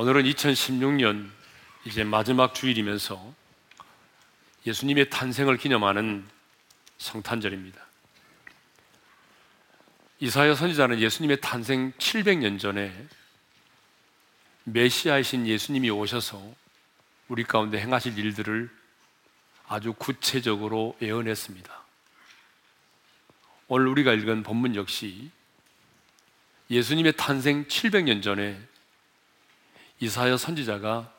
오늘은 0.00 0.22
2016년 0.22 1.28
이제 1.84 2.04
마지막 2.04 2.54
주일이면서 2.54 3.34
예수님의 4.66 5.10
탄생을 5.10 5.58
기념하는 5.58 6.26
성탄절입니다. 6.96 7.78
이사야 10.20 10.54
선지자는 10.54 11.00
예수님의 11.00 11.42
탄생 11.42 11.92
700년 11.98 12.58
전에 12.58 12.96
메시아이신 14.64 15.46
예수님이 15.46 15.90
오셔서 15.90 16.42
우리 17.28 17.44
가운데 17.44 17.78
행하실 17.78 18.18
일들을 18.18 18.70
아주 19.68 19.92
구체적으로 19.92 20.96
예언했습니다. 21.02 21.84
오늘 23.68 23.88
우리가 23.88 24.14
읽은 24.14 24.44
본문 24.44 24.76
역시 24.76 25.30
예수님의 26.70 27.18
탄생 27.18 27.66
700년 27.66 28.22
전에 28.22 28.69
이사야 30.00 30.38
선지자가 30.38 31.12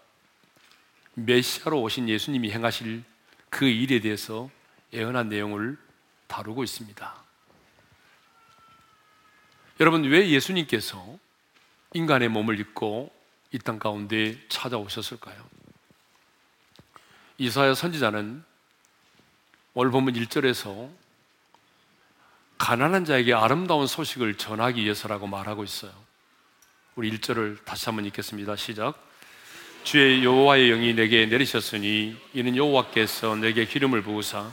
메시아로 1.14 1.82
오신 1.82 2.10
예수님이 2.10 2.52
행하실 2.52 3.04
그 3.50 3.66
일에 3.66 4.00
대해서 4.00 4.50
예언한 4.92 5.30
내용을 5.30 5.78
다루고 6.28 6.64
있습니다. 6.64 7.16
여러분, 9.80 10.04
왜 10.04 10.30
예수님께서 10.30 11.18
인간의 11.94 12.30
몸을 12.30 12.60
입고 12.60 13.12
이 13.52 13.60
땅 13.60 13.78
가운데 13.80 14.40
찾아오셨을까요? 14.48 15.46
이사야 17.38 17.74
선지자는 17.74 18.44
오늘 19.74 19.92
본문 19.92 20.14
1절에서 20.14 20.90
가난한 22.58 23.06
자에게 23.06 23.34
아름다운 23.34 23.88
소식을 23.88 24.38
전하기 24.38 24.84
위해서라고 24.84 25.28
말하고 25.28 25.64
있어요. 25.64 25.92
우리 27.02 27.18
1절을 27.18 27.66
다시 27.66 27.86
한번 27.86 28.06
읽겠습니다. 28.06 28.56
시작. 28.56 28.94
주의 29.84 30.24
여호와의 30.24 30.70
영이 30.70 30.94
내게 30.94 31.26
내리셨으니 31.26 32.16
이는 32.36 32.56
여호와께서 32.56 33.38
내게 33.38 33.66
기름을 33.66 34.04
부으사 34.04 34.52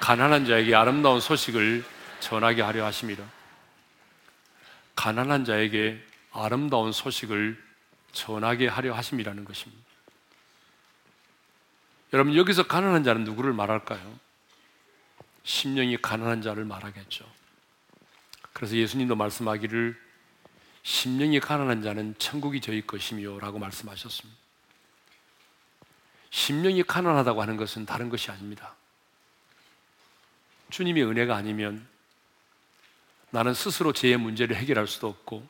가난한 0.00 0.46
자에게 0.46 0.74
아름다운 0.74 1.20
소식을 1.20 1.84
전하게 2.20 2.62
하려 2.62 2.86
하심이라. 2.86 3.22
가난한 4.96 5.44
자에게 5.44 6.02
아름다운 6.32 6.90
소식을 6.90 7.62
전하게 8.12 8.66
하려 8.66 8.94
하심이라는 8.94 9.44
것입니다. 9.44 9.84
여러분 12.14 12.34
여기서 12.34 12.62
가난한 12.62 13.04
자는 13.04 13.24
누구를 13.24 13.52
말할까요? 13.52 14.18
심령이 15.44 15.98
가난한 15.98 16.40
자를 16.40 16.64
말하겠죠. 16.64 17.26
그래서 18.54 18.74
예수님도 18.74 19.16
말씀하기를 19.16 20.07
심령이 20.88 21.38
가난한 21.38 21.82
자는 21.82 22.14
천국이 22.18 22.62
저희 22.62 22.80
것이며 22.80 23.38
라고 23.40 23.58
말씀하셨습니다. 23.58 24.40
심령이 26.30 26.82
가난하다고 26.82 27.42
하는 27.42 27.58
것은 27.58 27.84
다른 27.84 28.08
것이 28.08 28.30
아닙니다. 28.30 28.74
주님의 30.70 31.04
은혜가 31.04 31.36
아니면 31.36 31.86
나는 33.28 33.52
스스로 33.52 33.92
제 33.92 34.16
문제를 34.16 34.56
해결할 34.56 34.86
수도 34.86 35.08
없고 35.08 35.46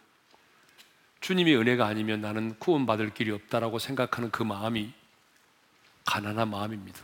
주님의 1.20 1.56
은혜가 1.56 1.86
아니면 1.86 2.20
나는 2.20 2.58
구원받을 2.58 3.14
길이 3.14 3.30
없다라고 3.30 3.78
생각하는 3.78 4.32
그 4.32 4.42
마음이 4.42 4.92
가난한 6.04 6.50
마음입니다. 6.50 7.00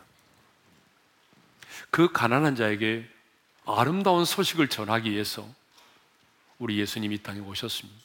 그 1.88 2.10
가난한 2.10 2.56
자에게 2.56 3.08
아름다운 3.64 4.24
소식을 4.24 4.66
전하기 4.66 5.12
위해서 5.12 5.48
우리 6.58 6.80
예수님이 6.80 7.22
땅에 7.22 7.38
오셨습니다. 7.38 8.04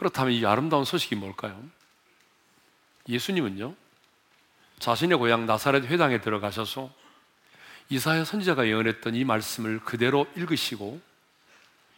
그렇다면 0.00 0.32
이 0.32 0.46
아름다운 0.46 0.86
소식이 0.86 1.14
뭘까요? 1.14 1.62
예수님은요, 3.06 3.74
자신의 4.78 5.18
고향 5.18 5.44
나사렛 5.44 5.84
회당에 5.84 6.22
들어가셔서 6.22 6.90
이사야 7.90 8.24
선지자가 8.24 8.66
예언했던 8.66 9.14
이 9.14 9.24
말씀을 9.24 9.80
그대로 9.80 10.26
읽으시고 10.36 10.98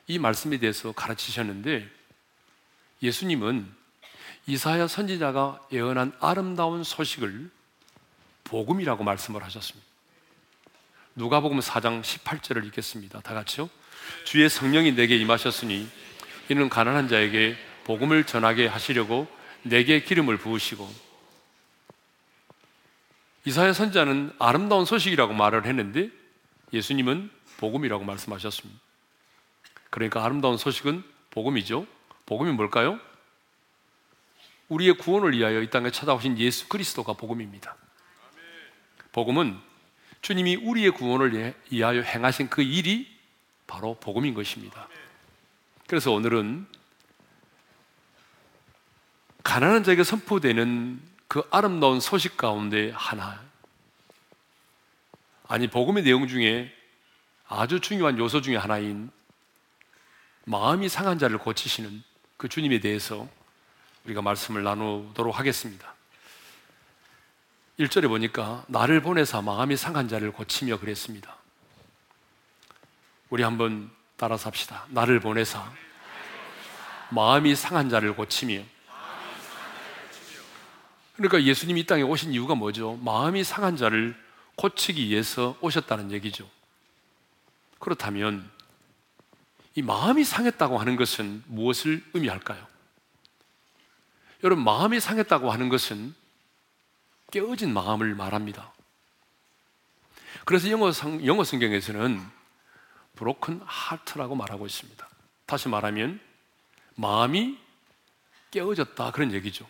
이 0.08 0.18
말씀에 0.18 0.58
대해서 0.58 0.90
가르치셨는데 0.90 1.88
예수님은 3.04 3.72
이사야 4.48 4.88
선지자가 4.88 5.60
예언한 5.70 6.16
아름다운 6.18 6.82
소식을 6.82 7.50
복음이라고 8.42 9.04
말씀을 9.04 9.44
하셨습니다. 9.44 9.86
누가복음 11.14 11.60
4장 11.60 12.02
18절을 12.02 12.66
읽겠습니다. 12.66 13.20
다 13.20 13.32
같이요. 13.32 13.70
주의 14.24 14.50
성령이 14.50 14.96
내게 14.96 15.16
임하셨으니 15.18 15.88
이는 16.48 16.68
가난한 16.68 17.06
자에게 17.06 17.70
복음을 17.84 18.24
전하게 18.24 18.66
하시려고 18.66 19.26
내게 19.62 20.02
기름을 20.02 20.38
부으시고 20.38 20.88
이사야 23.44 23.72
선지자는 23.72 24.32
아름다운 24.38 24.84
소식이라고 24.84 25.32
말을 25.34 25.66
했는데 25.66 26.10
예수님은 26.72 27.30
복음이라고 27.58 28.04
말씀하셨습니다. 28.04 28.80
그러니까 29.90 30.24
아름다운 30.24 30.56
소식은 30.56 31.02
복음이죠. 31.30 31.86
복음이 32.26 32.52
뭘까요? 32.52 33.00
우리의 34.68 34.94
구원을 34.94 35.36
위하여 35.36 35.60
이 35.60 35.68
땅에 35.70 35.90
찾아오신 35.90 36.38
예수 36.38 36.68
그리스도가 36.68 37.12
복음입니다. 37.14 37.76
복음은 39.12 39.60
주님이 40.22 40.56
우리의 40.56 40.92
구원을 40.92 41.54
위하여 41.70 42.00
행하신 42.00 42.48
그 42.48 42.62
일이 42.62 43.10
바로 43.66 43.94
복음인 43.94 44.34
것입니다. 44.34 44.88
그래서 45.86 46.12
오늘은 46.12 46.66
가난한 49.42 49.84
자에게 49.84 50.04
선포되는 50.04 51.00
그 51.28 51.42
아름다운 51.50 52.00
소식 52.00 52.36
가운데 52.36 52.92
하나. 52.94 53.42
아니, 55.48 55.68
복음의 55.68 56.04
내용 56.04 56.28
중에 56.28 56.72
아주 57.48 57.80
중요한 57.80 58.18
요소 58.18 58.40
중에 58.40 58.56
하나인 58.56 59.10
마음이 60.44 60.88
상한 60.88 61.18
자를 61.18 61.38
고치시는 61.38 62.02
그 62.36 62.48
주님에 62.48 62.80
대해서 62.80 63.28
우리가 64.04 64.22
말씀을 64.22 64.62
나누도록 64.62 65.38
하겠습니다. 65.38 65.94
1절에 67.78 68.08
보니까 68.08 68.64
나를 68.68 69.00
보내사 69.00 69.42
마음이 69.42 69.76
상한 69.76 70.08
자를 70.08 70.32
고치며 70.32 70.78
그랬습니다. 70.78 71.36
우리 73.30 73.42
한번 73.42 73.90
따라서 74.16 74.48
합시다. 74.48 74.86
나를 74.90 75.20
보내사 75.20 75.72
마음이 77.10 77.54
상한 77.54 77.88
자를 77.88 78.14
고치며 78.14 78.62
그러니까 81.22 81.48
예수님이 81.48 81.82
이 81.82 81.86
땅에 81.86 82.02
오신 82.02 82.32
이유가 82.32 82.56
뭐죠? 82.56 82.96
마음이 82.96 83.44
상한 83.44 83.76
자를 83.76 84.20
고치기 84.56 85.08
위해서 85.08 85.56
오셨다는 85.60 86.10
얘기죠. 86.10 86.50
그렇다면 87.78 88.50
이 89.76 89.82
마음이 89.82 90.24
상했다고 90.24 90.78
하는 90.78 90.96
것은 90.96 91.44
무엇을 91.46 92.04
의미할까요? 92.12 92.66
여러분, 94.42 94.64
마음이 94.64 94.98
상했다고 94.98 95.52
하는 95.52 95.68
것은 95.68 96.12
깨어진 97.30 97.72
마음을 97.72 98.16
말합니다. 98.16 98.72
그래서 100.44 100.68
영어, 100.70 100.90
성, 100.90 101.24
영어 101.24 101.44
성경에서는 101.44 102.20
broken 103.14 103.60
heart라고 103.62 104.34
말하고 104.34 104.66
있습니다. 104.66 105.08
다시 105.46 105.68
말하면 105.68 106.18
마음이 106.96 107.58
깨어졌다 108.50 109.12
그런 109.12 109.32
얘기죠. 109.32 109.68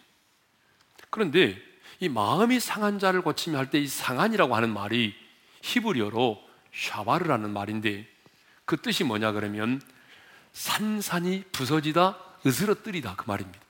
그런데 1.12 1.61
이 2.00 2.09
마음이 2.09 2.59
상한 2.59 2.99
자를 2.99 3.20
고치며 3.20 3.59
할 3.59 3.70
때 3.70 3.79
이 3.82 3.87
상한이라고 3.87 4.56
하는 4.56 4.73
말이 4.73 5.14
히브리어로 5.61 6.43
샤바르라는 6.75 7.53
말인데 7.53 8.09
그 8.64 8.81
뜻이 8.81 9.05
뭐냐 9.05 9.32
그러면 9.32 9.81
산산이 10.55 11.44
부서지다 11.53 12.19
으스러뜨리다 12.47 13.14
그 13.17 13.25
말입니다. 13.29 13.61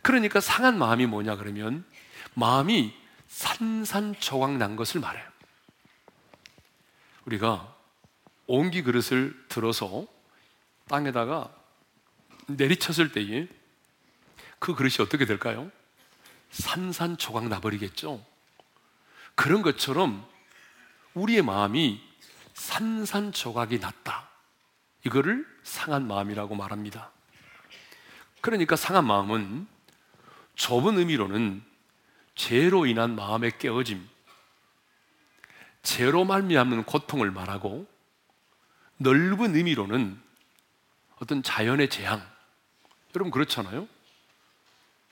그러니까 0.00 0.40
상한 0.40 0.78
마음이 0.78 1.04
뭐냐 1.06 1.36
그러면 1.36 1.84
마음이 2.32 2.94
산산조각 3.28 4.56
난 4.56 4.74
것을 4.74 5.02
말해요. 5.02 5.28
우리가 7.26 7.76
옹기 8.46 8.84
그릇을 8.84 9.36
들어서 9.50 10.06
땅에다가 10.88 11.54
내리쳤을 12.46 13.12
때에 13.12 13.48
그 14.58 14.74
그릇이 14.74 14.96
어떻게 15.00 15.24
될까요? 15.24 15.70
산산조각 16.50 17.48
나버리겠죠? 17.48 18.24
그런 19.34 19.62
것처럼 19.62 20.26
우리의 21.14 21.42
마음이 21.42 22.02
산산조각이 22.54 23.78
났다. 23.78 24.28
이거를 25.06 25.46
상한 25.62 26.06
마음이라고 26.06 26.54
말합니다. 26.54 27.10
그러니까 28.40 28.76
상한 28.76 29.06
마음은 29.06 29.66
좁은 30.54 30.98
의미로는 30.98 31.62
죄로 32.34 32.86
인한 32.86 33.14
마음의 33.14 33.58
깨어짐, 33.58 34.08
죄로 35.82 36.24
말미암는 36.24 36.84
고통을 36.84 37.30
말하고 37.30 37.86
넓은 38.96 39.54
의미로는 39.54 40.20
어떤 41.16 41.42
자연의 41.42 41.88
재앙. 41.90 42.20
여러분 43.14 43.30
그렇잖아요? 43.30 43.88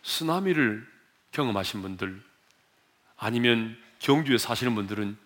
쓰나미를 0.06 0.86
경험하신 1.32 1.82
분들 1.82 2.22
아니면 3.16 3.76
경주에 3.98 4.38
사시는 4.38 4.74
분들은 4.76 5.18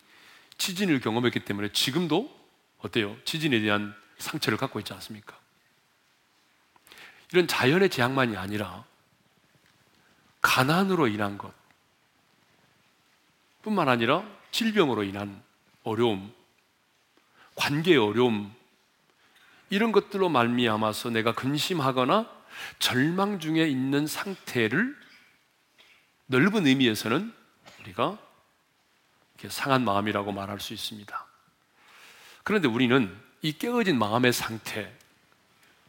지진을 0.57 1.01
경험했기 1.01 1.41
때문에 1.41 1.71
지금도 1.73 2.35
어때요? 2.79 3.17
지진에 3.25 3.61
대한 3.61 3.95
상처를 4.19 4.57
갖고 4.57 4.79
있지 4.79 4.93
않습니까? 4.95 5.39
이런 7.31 7.47
자연의 7.47 7.91
재앙만이 7.91 8.37
아니라 8.37 8.85
가난으로 10.41 11.09
인한 11.09 11.37
것 11.37 11.53
뿐만 13.63 13.91
아니라 13.91 14.25
질병으로 14.51 15.05
인한 15.05 15.43
어려움, 15.85 16.33
관계의 17.55 17.99
어려움 17.99 18.53
이런 19.69 19.93
것들로 19.93 20.31
말미암아서 20.31 21.11
내가 21.11 21.35
근심하거나 21.35 22.40
절망 22.79 23.41
중에 23.41 23.69
있는 23.69 24.07
상태를 24.07 24.97
넓은 26.27 26.67
의미에서는 26.67 27.33
우리가 27.81 28.19
상한 29.49 29.85
마음이라고 29.85 30.33
말할 30.33 30.61
수 30.61 30.75
있습니다. 30.75 31.27
그런데 32.45 32.69
우리는 32.69 33.17
이 33.43 33.53
깨어진 33.53 33.99
마음의 33.99 34.33
상태, 34.33 34.93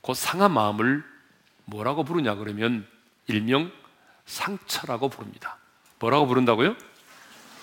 그 0.01 0.13
상한 0.13 0.51
마음을 0.51 1.03
뭐라고 1.65 2.03
부르냐 2.03 2.35
그러면 2.35 2.87
일명 3.27 3.71
상처라고 4.25 5.09
부릅니다. 5.09 5.57
뭐라고 5.99 6.27
부른다고요? 6.27 6.75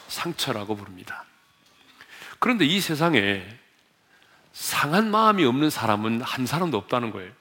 상처라고 0.08 0.76
부릅니다. 0.76 1.24
그런데 2.38 2.64
이 2.64 2.80
세상에 2.80 3.46
상한 4.52 5.10
마음이 5.10 5.44
없는 5.44 5.70
사람은 5.70 6.22
한 6.22 6.46
사람도 6.46 6.76
없다는 6.76 7.10
거예요. 7.10 7.32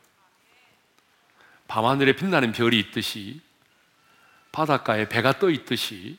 밤하늘에 1.67 2.15
빛나는 2.15 2.53
별이 2.53 2.79
있듯이 2.79 3.41
바닷가에 4.51 5.07
배가 5.09 5.39
떠 5.39 5.49
있듯이 5.49 6.17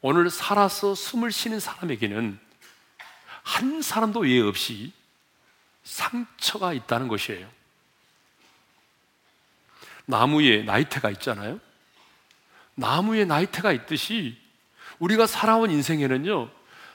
오늘 0.00 0.30
살아서 0.30 0.94
숨을 0.94 1.32
쉬는 1.32 1.60
사람에게는 1.60 2.38
한 3.42 3.82
사람도 3.82 4.28
예외 4.28 4.46
없이 4.46 4.92
상처가 5.82 6.72
있다는 6.72 7.08
것이에요. 7.08 7.50
나무에 10.06 10.62
나이테가 10.62 11.10
있잖아요. 11.10 11.60
나무에 12.74 13.24
나이테가 13.24 13.72
있듯이 13.72 14.38
우리가 14.98 15.26
살아온 15.26 15.70
인생에는요, 15.70 16.50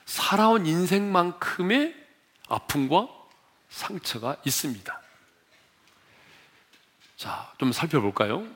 살아온 0.05 0.65
인생만큼의 0.65 1.95
아픔과 2.47 3.07
상처가 3.69 4.37
있습니다. 4.45 5.01
자, 7.19 7.51
좀 7.57 7.73
살펴볼까요? 7.73 8.47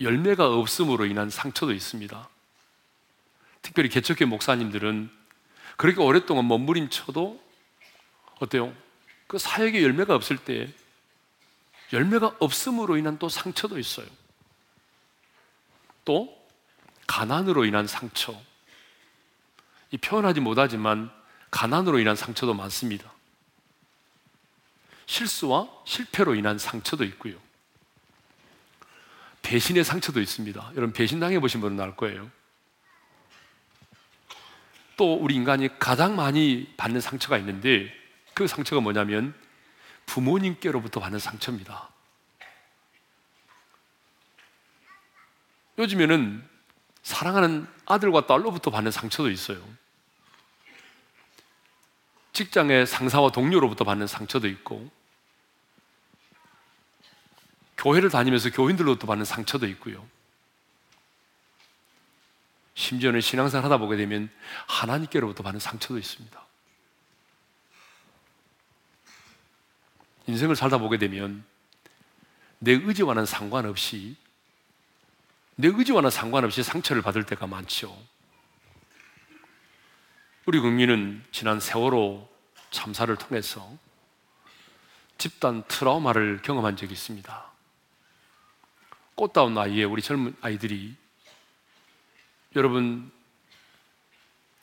열매가 0.00 0.52
없음으로 0.52 1.06
인한 1.06 1.30
상처도 1.30 1.72
있습니다. 1.72 2.28
특별히 3.62 3.88
개척교 3.88 4.26
목사님들은 4.26 5.08
그렇게 5.76 6.00
오랫동안 6.00 6.46
몸부림쳐도 6.46 7.40
어때요? 8.40 8.74
그 9.28 9.38
사역에 9.38 9.80
열매가 9.80 10.12
없을 10.12 10.38
때 10.38 10.74
열매가 11.92 12.38
없음으로 12.40 12.96
인한 12.96 13.16
또 13.20 13.28
상처도 13.28 13.78
있어요. 13.78 14.08
또 16.04 16.36
가난으로 17.06 17.64
인한 17.64 17.86
상처. 17.86 18.34
이 19.92 19.98
표현하지 19.98 20.40
못하지만 20.40 21.12
가난으로 21.52 22.00
인한 22.00 22.16
상처도 22.16 22.54
많습니다. 22.54 23.12
실수와 25.06 25.68
실패로 25.84 26.34
인한 26.34 26.58
상처도 26.58 27.04
있고요. 27.04 27.47
배신의 29.42 29.84
상처도 29.84 30.20
있습니다. 30.20 30.72
여러분 30.72 30.92
배신 30.92 31.20
당해 31.20 31.40
보신 31.40 31.60
분은 31.60 31.80
알 31.80 31.96
거예요. 31.96 32.30
또 34.96 35.14
우리 35.14 35.34
인간이 35.34 35.68
가장 35.78 36.16
많이 36.16 36.72
받는 36.76 37.00
상처가 37.00 37.38
있는데 37.38 37.92
그 38.34 38.46
상처가 38.46 38.80
뭐냐면 38.80 39.34
부모님께로부터 40.06 41.00
받는 41.00 41.18
상처입니다. 41.18 41.88
요즘에는 45.78 46.44
사랑하는 47.02 47.66
아들과 47.86 48.26
딸로부터 48.26 48.70
받는 48.70 48.90
상처도 48.90 49.30
있어요. 49.30 49.62
직장의 52.32 52.86
상사와 52.86 53.30
동료로부터 53.30 53.84
받는 53.84 54.06
상처도 54.06 54.48
있고, 54.48 54.90
교회를 57.78 58.10
다니면서 58.10 58.50
교인들로부터 58.50 59.06
받는 59.06 59.24
상처도 59.24 59.66
있고요. 59.68 60.06
심지어는 62.74 63.20
신앙생활 63.20 63.64
하다 63.64 63.78
보게 63.78 63.96
되면 63.96 64.30
하나님께로부터 64.66 65.42
받는 65.42 65.58
상처도 65.60 65.98
있습니다. 65.98 66.46
인생을 70.26 70.56
살다 70.56 70.78
보게 70.78 70.98
되면 70.98 71.44
내 72.58 72.72
의지와는 72.72 73.24
상관없이 73.24 74.16
내 75.54 75.68
의지와는 75.68 76.10
상관없이 76.10 76.62
상처를 76.62 77.02
받을 77.02 77.24
때가 77.24 77.46
많죠. 77.46 77.96
우리 80.46 80.60
국민은 80.60 81.24
지난 81.32 81.60
세월호 81.60 82.28
참사를 82.70 83.14
통해서 83.16 83.76
집단 85.16 85.64
트라우마를 85.66 86.42
경험한 86.42 86.76
적이 86.76 86.92
있습니다. 86.92 87.57
꽃다운 89.18 89.52
나이에 89.52 89.82
우리 89.82 90.00
젊은 90.00 90.36
아이들이 90.40 90.94
여러분 92.54 93.10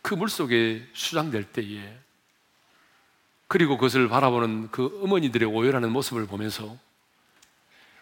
그 0.01 0.13
물속에 0.13 0.87
수장될 0.93 1.51
때에 1.51 1.99
그리고 3.47 3.75
그것을 3.75 4.07
바라보는 4.07 4.71
그 4.71 5.01
어머니들의 5.03 5.47
오열하는 5.49 5.91
모습을 5.91 6.25
보면서 6.25 6.77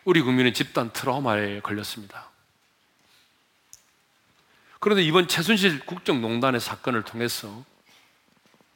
우리 0.05 0.21
국민은 0.21 0.53
집단 0.53 0.93
트라우마에 0.93 1.61
걸렸습니다. 1.61 2.29
그런데 4.79 5.01
이번 5.01 5.27
최순실 5.27 5.87
국정농단의 5.87 6.61
사건을 6.61 7.01
통해서 7.01 7.65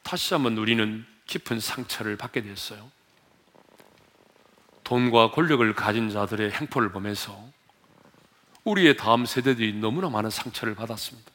다시 0.02 0.34
한번 0.34 0.58
우리는 0.58 1.06
깊은 1.26 1.60
상처를 1.60 2.16
받게 2.16 2.42
되었어요. 2.42 2.90
돈과 4.82 5.30
권력을 5.30 5.72
가진 5.74 6.10
자들의 6.10 6.50
행포를 6.50 6.90
보면서 6.90 7.56
우리의 8.70 8.96
다음 8.96 9.26
세대들이 9.26 9.74
너무나 9.74 10.08
많은 10.08 10.30
상처를 10.30 10.74
받았습니다. 10.74 11.30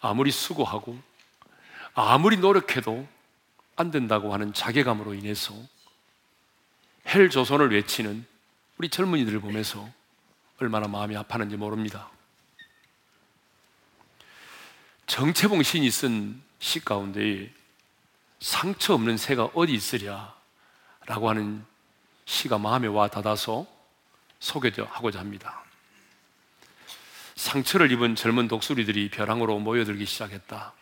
아무리 0.00 0.30
수고하고 0.30 0.98
아무리 1.94 2.36
노력해도 2.36 3.06
안 3.76 3.90
된다고 3.90 4.32
하는 4.32 4.52
자괴감으로 4.52 5.14
인해서 5.14 5.54
헬 7.08 7.30
조선을 7.30 7.72
외치는 7.72 8.26
우리 8.78 8.88
젊은이들을 8.88 9.40
보면서 9.40 9.88
얼마나 10.60 10.88
마음이 10.88 11.16
아파하는지 11.16 11.56
모릅니다. 11.56 12.10
정채봉 15.06 15.62
신이 15.62 15.90
쓴 15.90 16.46
시 16.58 16.80
가운데 16.80 17.52
상처 18.40 18.94
없는 18.94 19.16
새가 19.16 19.50
어디 19.54 19.74
있으랴 19.74 20.34
라고 21.06 21.28
하는 21.28 21.64
시가 22.24 22.58
마음에 22.58 22.88
와 22.88 23.08
닿아서 23.08 23.66
소개하고자 24.46 25.18
합니다. 25.18 25.64
상처를 27.34 27.90
입은 27.92 28.14
젊은 28.14 28.48
독수리들이 28.48 29.10
벼랑으로 29.10 29.58
모여들기 29.58 30.06
시작했다. 30.06 30.72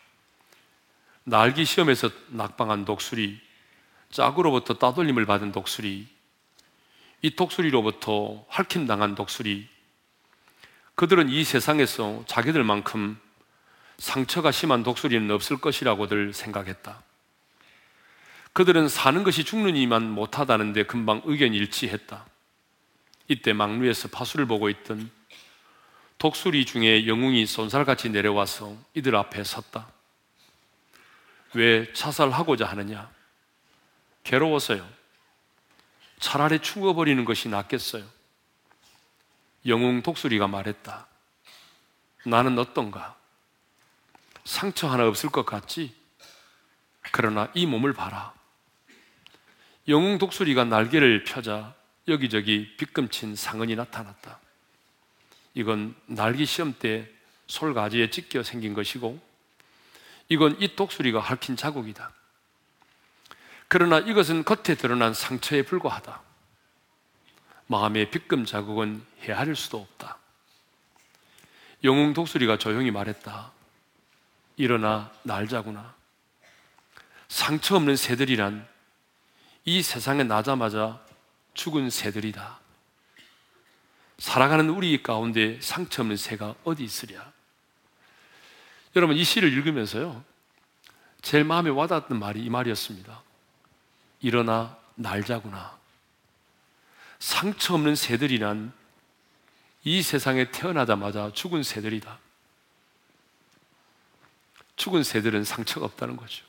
날기 1.23 1.65
시험에서 1.65 2.09
낙방한 2.29 2.85
독수리, 2.85 3.41
짝으로부터 4.11 4.75
따돌림을 4.75 5.25
받은 5.25 5.51
독수리, 5.51 6.07
이 7.23 7.35
독수리로부터 7.35 8.45
할킴당한 8.47 9.15
독수리, 9.15 9.67
그들은 10.93 11.29
이 11.29 11.43
세상에서 11.43 12.23
자기들만큼 12.27 13.19
상처가 13.97 14.51
심한 14.51 14.83
독수리는 14.83 15.29
없을 15.31 15.57
것이라고들 15.57 16.33
생각했다. 16.33 17.01
그들은 18.53 18.87
사는 18.87 19.23
것이 19.23 19.43
죽는 19.43 19.75
이만 19.75 20.09
못하다는데 20.09 20.83
금방 20.83 21.21
의견 21.25 21.53
일치했다. 21.53 22.25
이때 23.27 23.53
막루에서 23.53 24.09
파수를 24.09 24.45
보고 24.45 24.69
있던 24.69 25.09
독수리 26.17 26.65
중에 26.65 27.07
영웅이 27.07 27.45
손살같이 27.45 28.09
내려와서 28.09 28.77
이들 28.93 29.15
앞에 29.15 29.43
섰다. 29.43 29.87
왜 31.53 31.91
자살하고자 31.93 32.65
하느냐? 32.65 33.09
괴로워서요. 34.23 34.87
차라리 36.19 36.59
죽어버리는 36.59 37.23
것이 37.25 37.49
낫겠어요. 37.49 38.03
영웅 39.65 40.01
독수리가 40.03 40.47
말했다. 40.47 41.07
나는 42.25 42.57
어떤가? 42.59 43.15
상처 44.43 44.87
하나 44.87 45.07
없을 45.07 45.29
것 45.29 45.45
같지? 45.45 45.93
그러나 47.11 47.49
이 47.53 47.65
몸을 47.65 47.93
봐라. 47.93 48.33
영웅 49.87 50.17
독수리가 50.17 50.65
날개를 50.65 51.23
펴자 51.23 51.75
여기저기 52.07 52.75
빗금친 52.77 53.35
상흔이 53.35 53.75
나타났다. 53.75 54.39
이건 55.53 55.95
날기 56.05 56.45
시험 56.45 56.73
때 56.77 57.09
솔가지에 57.47 58.09
찢겨 58.09 58.43
생긴 58.43 58.73
것이고 58.73 59.19
이건 60.29 60.59
이 60.59 60.75
독수리가 60.75 61.19
핥힌 61.19 61.55
자국이다. 61.55 62.11
그러나 63.67 63.99
이것은 63.99 64.43
겉에 64.43 64.75
드러난 64.75 65.13
상처에 65.13 65.63
불과하다. 65.63 66.21
마음의 67.67 68.11
빗금 68.11 68.45
자국은 68.45 69.03
헤아릴 69.21 69.55
수도 69.55 69.79
없다. 69.79 70.17
영웅 71.83 72.13
독수리가 72.13 72.57
조용히 72.57 72.91
말했다. 72.91 73.51
일어나 74.57 75.11
날자구나. 75.23 75.93
상처 77.27 77.75
없는 77.75 77.95
새들이란 77.95 78.67
이 79.65 79.81
세상에 79.81 80.23
나자마자 80.23 81.04
죽은 81.55 81.89
새들이다. 81.89 82.59
살아가는 84.19 84.69
우리 84.69 85.01
가운데 85.01 85.59
상처 85.61 86.03
없는 86.03 86.15
새가 86.15 86.55
어디 86.63 86.83
있으랴? 86.83 87.33
여러분, 88.95 89.17
이 89.17 89.23
시를 89.23 89.51
읽으면서요, 89.51 90.23
제일 91.21 91.43
마음에 91.43 91.69
와닿았던 91.69 92.19
말이 92.19 92.43
이 92.43 92.49
말이었습니다. 92.49 93.23
일어나 94.21 94.77
날자구나. 94.95 95.77
상처 97.19 97.73
없는 97.73 97.95
새들이란 97.95 98.71
이 99.83 100.01
세상에 100.01 100.51
태어나자마자 100.51 101.31
죽은 101.33 101.63
새들이다. 101.63 102.19
죽은 104.75 105.03
새들은 105.03 105.43
상처가 105.43 105.85
없다는 105.85 106.17
거죠. 106.17 106.45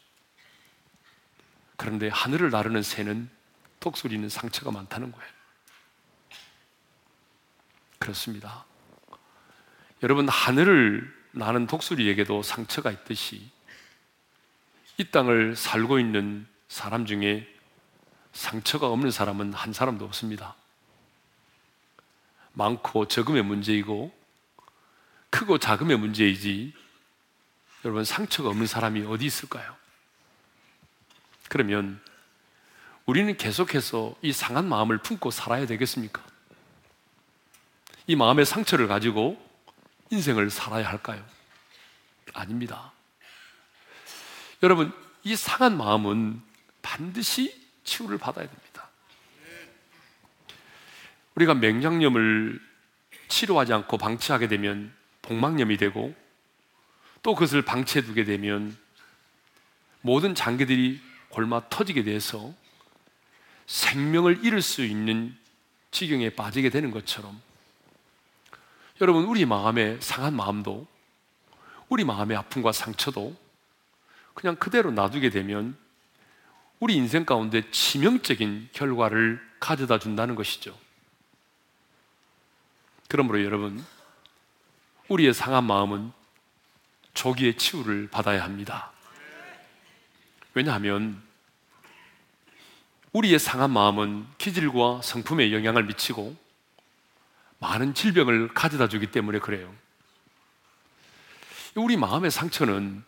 그런데 1.77 2.09
하늘을 2.09 2.51
나르는 2.51 2.83
새는 2.83 3.36
독수리는 3.87 4.29
상처가 4.29 4.73
많다는 4.73 5.13
거예요. 5.13 5.31
그렇습니다. 8.01 8.65
여러분, 10.03 10.29
하늘을 10.29 11.15
나는 11.31 11.69
독수리에게도 11.69 12.43
상처가 12.43 12.91
있듯이 12.91 13.49
이 14.99 15.05
땅을 15.05 15.55
살고 15.55 16.01
있는 16.01 16.49
사람 16.67 17.07
중에 17.07 17.47
상처가 18.33 18.89
없는 18.89 19.13
사람은 19.13 19.53
한 19.53 19.73
사람도 19.73 20.05
없습니다. 20.05 20.57
많고 22.55 23.07
적음의 23.07 23.45
문제이고 23.45 24.13
크고 25.31 25.59
작음의 25.59 25.97
문제이지 25.99 26.75
여러분 27.85 28.05
상처가 28.05 28.49
없는 28.49 28.67
사람이 28.67 29.05
어디 29.05 29.27
있을까요? 29.27 29.77
그러면 31.49 32.01
우리는 33.07 33.37
계속해서 33.37 34.17
이 34.21 34.33
상한 34.33 34.69
마음을 34.69 34.99
품고 34.99 35.31
살아야 35.31 35.65
되겠습니까? 35.67 36.23
이 38.09 38.17
마음의 38.17 38.45
상처를 38.45 38.89
가지고 38.89 39.41
인생을 40.11 40.51
살아야 40.51 40.89
할까요? 40.89 41.25
아닙니다. 42.35 42.93
여러분, 44.63 44.93
이 45.23 45.37
상한 45.37 45.77
마음은 45.77 46.43
반드시 46.83 47.67
치유를 47.85 48.19
받아야 48.19 48.49
됩니다. 48.49 48.89
우리가 51.37 51.55
맹장염을 51.55 52.61
치료하지 53.29 53.73
않고 53.73 53.99
방치하게 53.99 54.49
되면 54.49 54.93
복막염이 55.23 55.77
되고 55.77 56.15
또 57.23 57.35
그것을 57.35 57.63
방치해 57.63 58.05
두게 58.05 58.25
되면 58.25 58.77
모든 60.01 60.35
장기들이 60.35 61.01
골마 61.29 61.69
터지게 61.69 62.05
돼서 62.05 62.55
생명을 63.67 64.45
잃을 64.45 64.63
수 64.63 64.85
있는 64.85 65.37
지경에 65.91 66.31
빠지게 66.31 66.71
되는 66.71 66.91
것처럼 66.91 67.41
여러분 69.01 69.25
우리 69.25 69.45
마음의 69.45 69.99
상한 70.01 70.35
마음도 70.35 70.87
우리 71.89 72.05
마음의 72.05 72.37
아픔과 72.37 72.73
상처도 72.73 73.37
그냥 74.35 74.57
그대로 74.57 74.91
놔두게 74.91 75.31
되면 75.31 75.77
우리 76.79 76.95
인생 76.95 77.25
가운데 77.25 77.71
치명적인 77.71 78.69
결과를 78.73 79.41
가져다 79.61 79.99
준다는 79.99 80.35
것이죠. 80.35 80.79
그러므로 83.09 83.43
여러분 83.45 83.83
우리의 85.09 85.33
상한 85.33 85.65
마음은 85.65 86.13
조기에 87.15 87.57
치유를 87.57 88.09
받아야 88.11 88.45
합니다. 88.45 88.93
왜냐하면 90.53 91.23
우리의 93.17 93.39
상한 93.39 93.71
마음은 93.71 94.27
기질과 94.37 95.01
성품에 95.03 95.51
영향을 95.53 95.85
미치고 95.85 96.37
많은 97.61 97.95
질병을 97.95 98.53
가져다 98.53 98.89
주기 98.89 99.11
때문에 99.11 99.39
그래요. 99.39 99.75
우리 101.77 101.97
마음의 101.97 102.31
상처는 102.31 103.03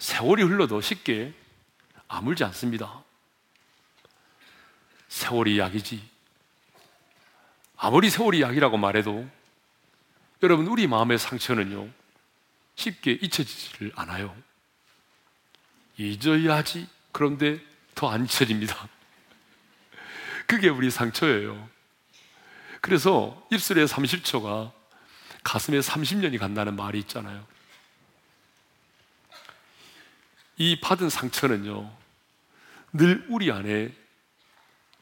세월이 0.00 0.42
흘러도 0.42 0.80
쉽게 0.80 1.32
아물지 2.08 2.42
않습니다. 2.42 3.04
세월이 5.06 5.60
약이지. 5.60 6.02
아무리 7.76 8.10
세월이 8.10 8.42
약이라고 8.42 8.76
말해도 8.78 9.28
여러분, 10.42 10.66
우리 10.66 10.88
마음의 10.88 11.18
상처는요, 11.20 11.88
쉽게 12.74 13.12
잊혀지지를 13.12 13.92
않아요. 13.94 14.36
잊어야지. 15.96 16.88
그런데 17.12 17.60
더 17.94 18.10
안 18.10 18.24
잊혀집니다. 18.24 18.88
그게 20.46 20.68
우리 20.68 20.90
상처예요. 20.90 21.68
그래서 22.80 23.46
입술에 23.50 23.84
30초가 23.84 24.72
가슴에 25.42 25.80
30년이 25.80 26.38
간다는 26.38 26.76
말이 26.76 26.98
있잖아요. 27.00 27.46
이 30.56 30.80
받은 30.80 31.10
상처는요, 31.10 31.90
늘 32.92 33.26
우리 33.28 33.50
안에 33.50 33.92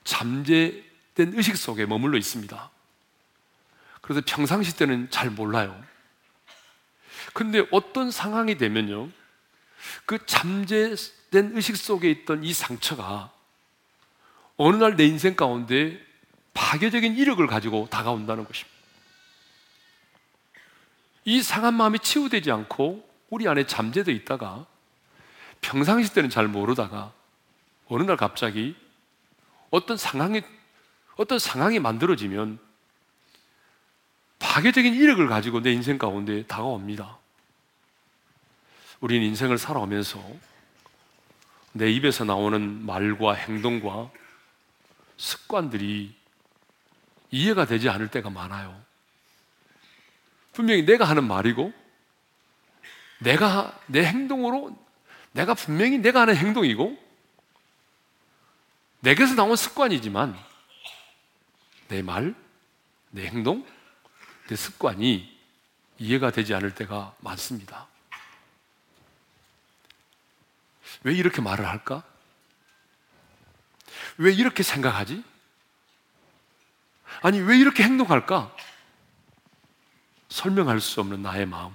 잠재된 0.05 1.35
의식 1.35 1.57
속에 1.57 1.87
머물러 1.87 2.17
있습니다. 2.19 2.71
그래서 4.01 4.23
평상시 4.27 4.77
때는 4.77 5.11
잘 5.11 5.31
몰라요. 5.31 5.81
근데 7.35 7.67
어떤 7.71 8.11
상황이 8.11 8.57
되면요, 8.57 9.11
그 10.07 10.25
잠재된 10.27 11.57
의식 11.57 11.77
속에 11.77 12.11
있던 12.11 12.45
이 12.45 12.53
상처가 12.53 13.33
어느 14.57 14.77
날 14.77 14.97
내 14.97 15.05
인생 15.05 15.35
가운데 15.35 16.01
파괴적인 16.55 17.17
이력을 17.17 17.45
가지고 17.47 17.89
다가온다는 17.91 18.45
것입니다. 18.45 18.71
이 21.25 21.43
상한 21.43 21.75
마음이 21.75 21.99
치유되지 22.01 22.51
않고 22.51 23.09
우리 23.31 23.49
안에 23.49 23.67
잠재되어 23.67 24.15
있다가 24.15 24.67
평상시 25.61 26.13
때는 26.13 26.31
잘 26.31 26.49
모르다가 26.49 27.13
어느 27.89 28.03
날 28.03 28.17
갑자기 28.17 28.77
어떤 29.71 29.97
상황이 29.97 30.43
어떤 31.17 31.39
상황이 31.39 31.79
만들어지면 31.79 32.59
파괴적인 34.39 34.95
이력을 34.95 35.27
가지고 35.29 35.61
내 35.63 35.73
인생 35.73 35.99
가운데 35.99 36.45
다가옵니다. 36.47 37.19
우리는 39.01 39.27
인생을 39.29 39.57
살아오면서 39.57 40.23
내 41.73 41.91
입에서 41.91 42.25
나오는 42.25 42.85
말과 42.85 43.35
행동과 43.35 44.11
습관들이 45.23 46.13
이해가 47.31 47.65
되지 47.65 47.89
않을 47.89 48.11
때가 48.11 48.29
많아요. 48.29 48.83
분명히 50.53 50.85
내가 50.85 51.05
하는 51.05 51.25
말이고, 51.25 51.73
내가, 53.21 53.81
내 53.87 54.05
행동으로, 54.05 54.77
내가 55.31 55.55
분명히 55.55 55.99
내가 55.99 56.23
하는 56.23 56.37
행동이고, 56.37 56.99
내게서 59.01 59.35
나온 59.37 59.55
습관이지만, 59.55 60.37
내 61.87 62.03
말, 62.03 62.35
내 63.11 63.27
행동, 63.27 63.65
내 64.49 64.57
습관이 64.57 65.41
이해가 65.99 66.33
되지 66.33 66.53
않을 66.53 66.75
때가 66.75 67.15
많습니다. 67.21 67.87
왜 71.05 71.15
이렇게 71.15 71.41
말을 71.41 71.67
할까? 71.67 72.12
왜 74.19 74.33
이렇게 74.33 74.63
생각하지? 74.63 75.23
아니, 77.23 77.41
왜 77.41 77.59
이렇게 77.59 77.83
행동할까? 77.83 78.55
설명할 80.29 80.81
수 80.81 81.01
없는 81.01 81.23
나의 81.23 81.47
마음. 81.47 81.73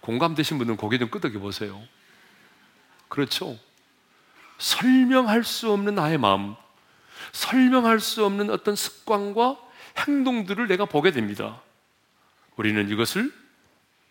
공감되신 0.00 0.58
분은 0.58 0.76
고개 0.76 0.98
좀 0.98 1.10
끄덕여 1.10 1.38
보세요. 1.38 1.82
그렇죠? 3.08 3.58
설명할 4.58 5.44
수 5.44 5.70
없는 5.72 5.94
나의 5.94 6.18
마음, 6.18 6.54
설명할 7.32 8.00
수 8.00 8.24
없는 8.24 8.50
어떤 8.50 8.76
습관과 8.76 9.58
행동들을 9.98 10.66
내가 10.68 10.84
보게 10.84 11.10
됩니다. 11.10 11.60
우리는 12.56 12.88
이것을 12.88 13.32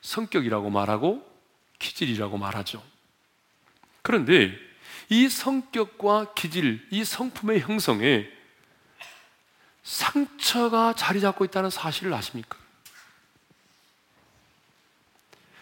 성격이라고 0.02 0.70
말하고 0.70 1.30
기질이라고 1.80 2.38
말하죠. 2.38 2.84
그런데 4.02 4.58
이 5.10 5.30
성격과 5.30 6.34
기질, 6.34 6.86
이 6.92 7.04
성품의 7.04 7.62
형성에 7.62 8.28
상처가 9.84 10.94
자리 10.96 11.20
잡고 11.22 11.46
있다는 11.46 11.70
사실을 11.70 12.14
아십니까? 12.14 12.58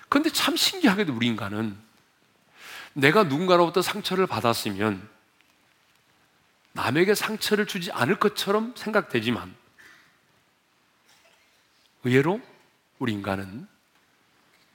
그런데 0.10 0.30
참 0.30 0.56
신기하게도 0.56 1.14
우리 1.14 1.28
인간은 1.28 1.78
내가 2.94 3.24
누군가로부터 3.24 3.82
상처를 3.82 4.28
받았으면 4.28 5.10
남에게 6.74 7.16
상처를 7.16 7.66
주지 7.66 7.92
않을 7.92 8.20
것처럼 8.20 8.74
생각되지만 8.76 9.56
의외로 12.04 12.42
우리 13.00 13.14
인간은 13.14 13.68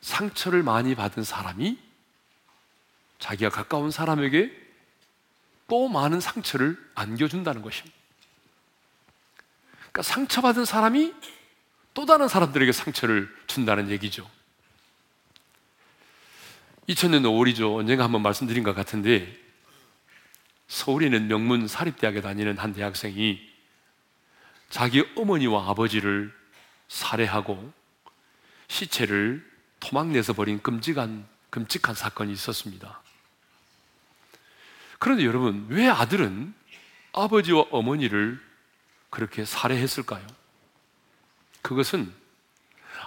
상처를 0.00 0.62
많이 0.62 0.94
받은 0.94 1.24
사람이 1.24 1.85
자기가 3.18 3.50
가까운 3.50 3.90
사람에게 3.90 4.52
또 5.68 5.88
많은 5.88 6.20
상처를 6.20 6.78
안겨준다는 6.94 7.62
것입니다. 7.62 7.96
그러니까 9.78 10.02
상처받은 10.02 10.64
사람이 10.64 11.14
또 11.94 12.04
다른 12.06 12.28
사람들에게 12.28 12.72
상처를 12.72 13.34
준다는 13.46 13.90
얘기죠. 13.90 14.28
2000년 16.88 17.22
5월이죠. 17.22 17.76
언젠가 17.76 18.04
한번 18.04 18.22
말씀드린 18.22 18.62
것 18.62 18.74
같은데 18.74 19.34
서울에 20.68 21.06
있는 21.06 21.26
명문 21.26 21.66
사립대학에 21.66 22.20
다니는 22.20 22.58
한 22.58 22.72
대학생이 22.72 23.40
자기 24.68 25.04
어머니와 25.16 25.70
아버지를 25.70 26.32
살해하고 26.88 27.72
시체를 28.68 29.44
토막내서 29.80 30.32
버린 30.32 30.60
끔찍한, 30.60 31.26
끔찍한 31.50 31.94
사건이 31.94 32.32
있었습니다. 32.32 33.00
그런데 34.98 35.24
여러분, 35.24 35.66
왜 35.68 35.88
아들은 35.88 36.54
아버지와 37.12 37.66
어머니를 37.70 38.40
그렇게 39.10 39.44
살해했을까요? 39.44 40.26
그것은 41.62 42.12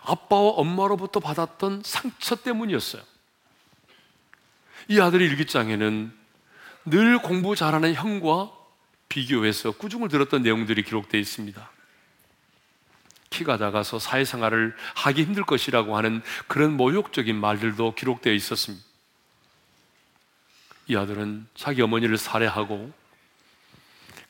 아빠와 0.03 0.51
엄마로부터 0.51 1.19
받았던 1.19 1.83
상처 1.85 2.35
때문이었어요. 2.35 3.01
이 4.87 4.99
아들의 4.99 5.27
일기장에는 5.29 6.11
늘 6.85 7.21
공부 7.21 7.55
잘하는 7.55 7.93
형과 7.93 8.51
비교해서 9.07 9.71
꾸중을 9.71 10.09
들었던 10.09 10.41
내용들이 10.41 10.83
기록되어 10.83 11.19
있습니다. 11.19 11.71
키가 13.29 13.57
작아서 13.57 13.99
사회생활을 13.99 14.75
하기 14.95 15.23
힘들 15.23 15.43
것이라고 15.43 15.95
하는 15.95 16.21
그런 16.47 16.73
모욕적인 16.73 17.35
말들도 17.35 17.95
기록되어 17.95 18.33
있었습니다. 18.33 18.88
이 20.89 20.95
아들은 20.95 21.47
자기 21.53 21.83
어머니를 21.83 22.17
살해하고 22.17 22.91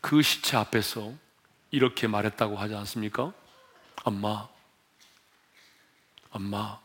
그 0.02 0.22
시체 0.22 0.58
앞에서 0.58 1.14
이렇게 1.72 2.06
말했다고 2.06 2.58
하지 2.58 2.76
않습니까? 2.76 3.32
엄마, 4.04 4.50
엄마, 6.32 6.82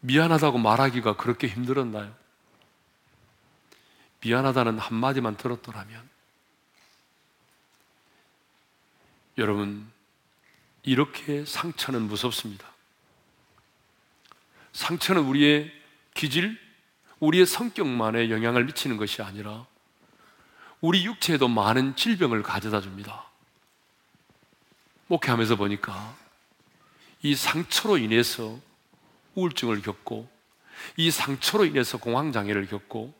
미안하다고 0.00 0.58
말하기가 0.58 1.16
그렇게 1.16 1.46
힘들었나요? 1.46 2.12
미안하다는 4.22 4.80
한마디만 4.80 5.36
들었더라면 5.36 6.08
여러분 9.38 9.88
이렇게 10.82 11.44
상처는 11.44 12.02
무섭습니다. 12.02 12.66
상처는 14.72 15.22
우리의 15.22 15.72
기질, 16.14 16.65
우리의 17.20 17.46
성격만에 17.46 18.30
영향을 18.30 18.64
미치는 18.64 18.96
것이 18.96 19.22
아니라 19.22 19.66
우리 20.80 21.04
육체에도 21.04 21.48
많은 21.48 21.96
질병을 21.96 22.42
가져다 22.42 22.80
줍니다. 22.80 23.24
목회하면서 25.06 25.56
보니까 25.56 26.16
이 27.22 27.34
상처로 27.34 27.98
인해서 27.98 28.58
우울증을 29.34 29.82
겪고 29.82 30.28
이 30.96 31.10
상처로 31.10 31.64
인해서 31.64 31.98
공황장애를 31.98 32.66
겪고 32.66 33.14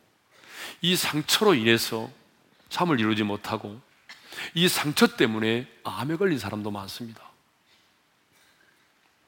이 0.82 0.96
상처로 0.96 1.54
인해서 1.54 2.10
잠을 2.68 3.00
이루지 3.00 3.22
못하고 3.22 3.80
이 4.54 4.68
상처 4.68 5.16
때문에 5.16 5.66
암에 5.84 6.16
걸린 6.16 6.38
사람도 6.38 6.70
많습니다. 6.70 7.22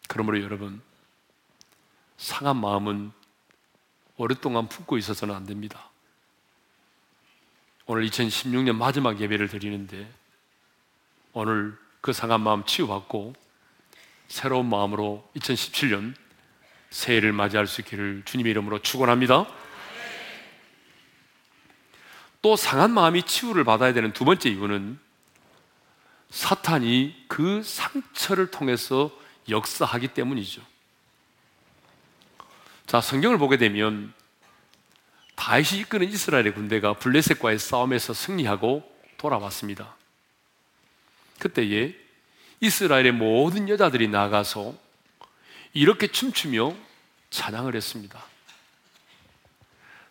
그러므로 0.09 0.43
여러분, 0.43 0.83
상한 2.17 2.57
마음은 2.57 3.13
오랫동안 4.19 4.69
품고 4.69 4.99
있어서는 4.99 5.35
안 5.35 5.47
됩니다. 5.47 5.89
오늘 7.87 8.05
2016년 8.07 8.75
마지막 8.75 9.19
예배를 9.19 9.49
드리는데 9.49 10.11
오늘 11.33 11.79
그 12.01 12.13
상한 12.13 12.41
마음 12.43 12.65
치유받고 12.67 13.35
새로운 14.27 14.69
마음으로 14.69 15.27
2017년 15.37 16.15
새해를 16.91 17.33
맞이할 17.33 17.67
수 17.67 17.81
있기를 17.81 18.23
주님의 18.25 18.51
이름으로 18.51 18.81
축원합니다. 18.81 19.47
또 22.43 22.57
상한 22.57 22.91
마음이 22.91 23.23
치유를 23.23 23.65
받아야 23.65 23.93
되는 23.93 24.13
두 24.13 24.25
번째 24.25 24.51
이유는 24.51 24.99
사탄이 26.31 27.25
그 27.29 27.63
상처를 27.63 28.51
통해서 28.51 29.11
역사하기 29.49 30.09
때문이죠. 30.09 30.63
자, 32.89 33.03
성경을 33.03 33.37
보게 33.37 33.59
되면 33.59 34.15
다윗이 35.35 35.81
이끄는 35.83 36.09
이스라엘의 36.09 36.55
군대가 36.55 36.95
블레셋과의 36.95 37.59
싸움에서 37.59 38.15
승리하고 38.15 38.83
돌아왔습니다. 39.19 39.95
그때에 41.39 41.95
이스라엘의 42.61 43.13
모든 43.13 43.69
여자들이 43.69 44.09
나가서 44.09 44.75
이렇게 45.75 46.07
춤추며 46.07 46.75
찬양을 47.29 47.77
했습니다. 47.77 48.25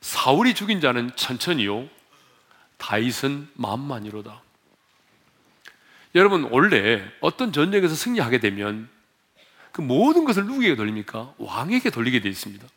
사울이 0.01 0.53
죽인 0.53 0.79
자는 0.79 1.09
천천히요, 1.15 1.89
다윗은 2.77 3.49
마음만이로다. 3.55 4.39
여러분, 6.13 6.43
원래 6.51 7.03
어떤 7.21 7.51
전쟁에서 7.51 7.95
승리하게 7.95 8.39
되면 8.39 8.87
그 9.71 9.81
모든 9.81 10.25
것을 10.25 10.45
누구에게 10.45 10.75
돌립니까? 10.75 11.33
왕에게 11.37 11.89
돌리게 11.89 12.21
되어 12.21 12.31
있습니다. 12.31 12.67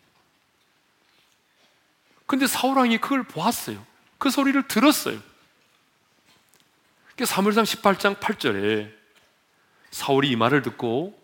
근데 2.26 2.46
사울왕이 2.46 2.98
그걸 2.98 3.22
보았어요. 3.24 3.84
그 4.18 4.30
소리를 4.30 4.68
들었어요. 4.68 5.20
사무엘상 7.24 7.64
18장 7.64 8.18
8절에 8.18 8.94
사울이 9.90 10.30
이 10.30 10.36
말을 10.36 10.62
듣고 10.62 11.18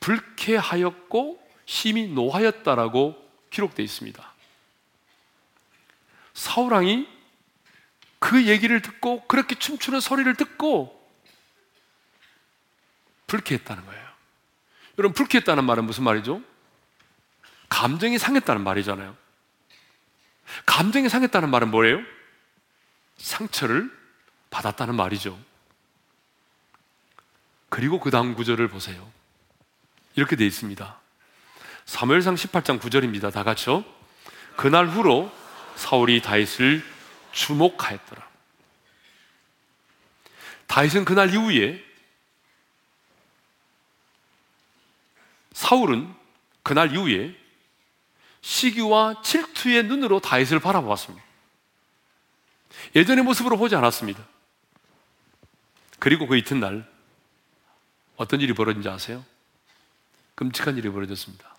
불쾌하였고 0.00 1.44
심히 1.66 2.06
노하였다라고 2.08 3.30
기록되어 3.50 3.84
있습니다. 3.84 4.34
사울왕이 6.34 7.08
그 8.18 8.46
얘기를 8.46 8.80
듣고 8.82 9.26
그렇게 9.26 9.54
춤추는 9.54 10.00
소리를 10.00 10.32
듣고 10.36 10.94
불쾌했다는 13.26 13.84
거예요. 13.86 14.05
여러분, 14.98 15.14
불쾌했다는 15.14 15.64
말은 15.64 15.84
무슨 15.84 16.04
말이죠? 16.04 16.42
감정이 17.68 18.18
상했다는 18.18 18.62
말이잖아요. 18.62 19.16
감정이 20.64 21.08
상했다는 21.08 21.50
말은 21.50 21.70
뭐예요? 21.70 22.00
상처를 23.18 23.90
받았다는 24.50 24.94
말이죠. 24.94 25.38
그리고 27.68 28.00
그 28.00 28.10
다음 28.10 28.34
구절을 28.34 28.68
보세요. 28.68 29.10
이렇게 30.14 30.36
되어 30.36 30.46
있습니다. 30.46 30.98
사무엘상 31.84 32.34
18장 32.34 32.80
9절입니다. 32.80 33.32
다 33.32 33.42
같이요. 33.42 33.84
그날 34.56 34.86
후로 34.88 35.30
사울이 35.74 36.22
다윗을 36.22 36.82
주목하였더라. 37.32 38.26
다윗은 40.66 41.04
그날 41.04 41.30
이후에 41.30 41.84
사울은 45.56 46.14
그날 46.62 46.92
이후에 46.92 47.34
시기와 48.42 49.22
질투의 49.22 49.84
눈으로 49.84 50.20
다윗을 50.20 50.60
바라보았습니다. 50.60 51.24
예전의 52.94 53.24
모습으로 53.24 53.56
보지 53.56 53.74
않았습니다. 53.74 54.22
그리고 55.98 56.26
그 56.26 56.36
이튿날 56.36 56.86
어떤 58.16 58.42
일이 58.42 58.52
벌어진지 58.52 58.86
아세요? 58.90 59.24
끔찍한 60.34 60.76
일이 60.76 60.90
벌어졌습니다. 60.90 61.56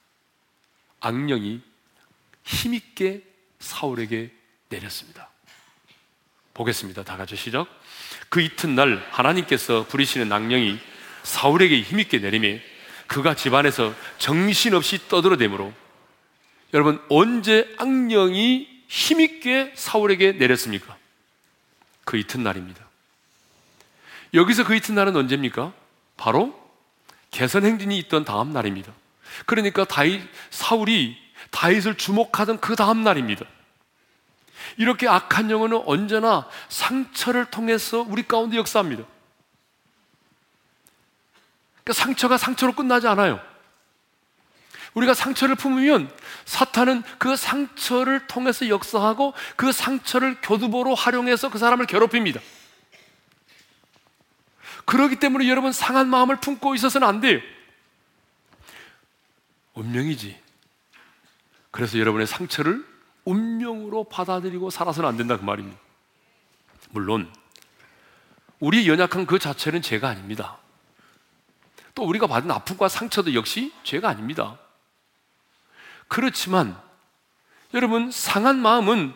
악령이 0.99 1.63
힘있게 2.43 3.23
사울에게 3.57 4.31
내렸습니다. 4.69 5.31
보겠습니다. 6.53 7.03
다 7.03 7.17
같이 7.17 7.36
시작. 7.36 7.67
그 8.29 8.41
이튿날 8.41 9.03
하나님께서 9.10 9.88
부리시는 9.88 10.31
악령이 10.31 10.77
사울에게 11.23 11.81
힘있게 11.81 12.19
내림에 12.19 12.76
그가 13.08 13.36
집안에서 13.36 13.93
정신없이 14.17 15.08
떠들어대므로 15.08 15.74
여러분 16.74 17.02
언제 17.10 17.74
악령이 17.78 18.67
힘있게 18.88 19.74
사울에게 19.76 20.34
내렸습니까? 20.34 20.96
그 22.06 22.17
이튿날입니다. 22.17 22.86
여기서 24.34 24.65
그 24.65 24.76
이튿날은 24.76 25.15
언제입니까? 25.15 25.74
바로 26.15 26.58
개선 27.32 27.65
행진이 27.65 27.98
있던 28.00 28.26
다음 28.26 28.52
날입니다. 28.52 28.91
그러니까 29.46 29.86
다윗 29.86 30.22
사울이 30.50 31.17
다윗을 31.52 31.96
주목하던 31.96 32.60
그 32.60 32.76
다음 32.76 33.04
날입니다. 33.04 33.46
이렇게 34.78 35.08
악한 35.08 35.50
영혼은 35.50 35.82
언제나 35.86 36.48
상처를 36.70 37.46
통해서 37.46 38.02
우리 38.02 38.24
가운데 38.24 38.58
역사합니다. 38.58 39.04
그러니까 41.88 41.93
상처가 41.93 42.38
상처로 42.38 42.73
끝나지 42.73 43.08
않아요. 43.08 43.39
우리가 44.93 45.13
상처를 45.13 45.56
품으면 45.56 46.12
사탄은 46.43 47.02
그 47.17 47.38
상처를 47.38 48.28
통해서 48.28 48.67
역사하고 48.67 49.34
그 49.56 49.71
상처를 49.71 50.41
교두보로 50.41 50.95
활용해서 50.95 51.50
그 51.50 51.58
사람을 51.58 51.86
괴롭힙니다. 51.86 52.41
그렇기 54.84 55.17
때문에 55.17 55.47
여러분 55.47 55.71
상한 55.71 56.10
마음을 56.10 56.38
품고 56.41 56.76
있어서는 56.76 57.08
안 57.08 57.21
돼요. 57.21 57.39
운명이지. 59.76 60.38
그래서 61.71 62.00
여러분의 62.00 62.28
상처를 62.28 62.86
운명으로 63.23 64.06
받아들이고 64.06 64.71
살아서는 64.71 65.08
안 65.08 65.15
된다 65.15 65.38
그 65.38 65.43
말입니다. 65.43 65.80
물론 66.89 67.32
우리 68.60 68.89
연약한 68.89 69.26
그 69.26 69.39
자체는 69.39 69.82
죄가 69.82 70.10
아닙니다. 70.10 70.58
또 71.97 72.03
우리가 72.03 72.27
받은 72.27 72.51
아픔과 72.51 72.89
상처도 72.89 73.33
역시 73.33 73.73
죄가 73.81 74.07
아닙니다. 74.07 74.60
그렇지만 76.07 76.79
여러분 77.73 78.12
상한 78.12 78.60
마음은 78.60 79.15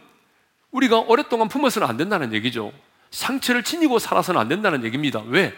우리가 0.72 0.98
오랫동안 0.98 1.48
품어서는 1.48 1.88
안 1.88 1.96
된다는 1.96 2.34
얘기죠. 2.34 2.74
상처를 3.12 3.62
지니고 3.62 4.00
살아서는 4.00 4.42
안 4.42 4.48
된다는 4.48 4.84
얘기입니다. 4.84 5.22
왜? 5.28 5.56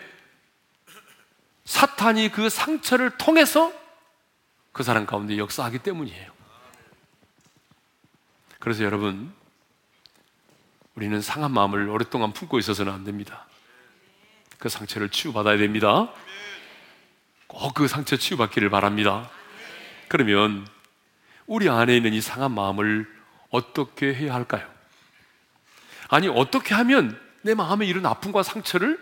사탄이 1.63 2.29
그 2.33 2.49
상처를 2.49 3.17
통해서 3.17 3.71
그 4.73 4.83
사람 4.83 5.05
가운데 5.05 5.37
역사하기 5.37 5.79
때문이에요. 5.79 6.29
그래서 8.59 8.83
여러분, 8.83 9.33
우리는 10.95 11.21
상한 11.21 11.51
마음을 11.51 11.87
오랫동안 11.87 12.33
품고 12.33 12.59
있어서는 12.59 12.91
안 12.91 13.05
됩니다. 13.05 13.45
그 14.59 14.67
상처를 14.67 15.07
치유받아야 15.07 15.57
됩니다. 15.57 16.11
꼭 17.53 17.73
그 17.73 17.87
상처 17.87 18.17
치유받기를 18.17 18.69
바랍니다. 18.69 19.29
그러면 20.07 20.67
우리 21.45 21.69
안에 21.69 21.95
있는 21.95 22.13
이 22.13 22.21
상한 22.21 22.51
마음을 22.51 23.07
어떻게 23.49 24.13
해야 24.13 24.33
할까요? 24.33 24.67
아니, 26.09 26.27
어떻게 26.27 26.73
하면 26.73 27.19
내 27.41 27.53
마음에 27.53 27.85
이런 27.85 28.05
아픔과 28.05 28.43
상처를 28.43 28.99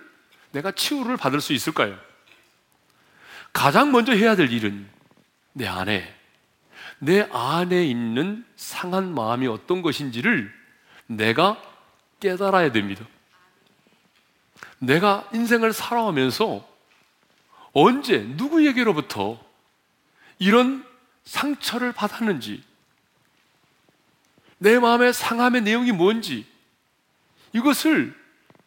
내가 0.52 0.72
치유를 0.72 1.18
받을 1.18 1.40
수 1.40 1.54
있을까요? 1.54 1.98
가장 3.54 3.92
먼저 3.92 4.14
해야 4.14 4.36
될 4.36 4.52
일은 4.52 4.88
내 5.54 5.68
안에, 5.68 6.14
내 7.00 7.28
안에 7.32 7.86
있는 7.86 8.46
상한 8.56 9.14
마음이 9.14 9.48
어떤 9.48 9.82
것인지를 9.82 10.54
내가 11.08 11.62
깨달아야 12.20 12.72
됩니다. 12.72 13.06
내가 14.80 15.28
인생을 15.34 15.74
살아오면서 15.74 16.71
언제, 17.74 18.20
누구에게로부터 18.20 19.40
이런 20.40 20.86
상처를 21.24 21.92
받았는지, 21.92 22.64
내 24.58 24.80
마음의 24.80 25.14
상함의 25.14 25.62
내용이 25.62 25.92
뭔지, 25.92 26.46
이것을 27.54 28.16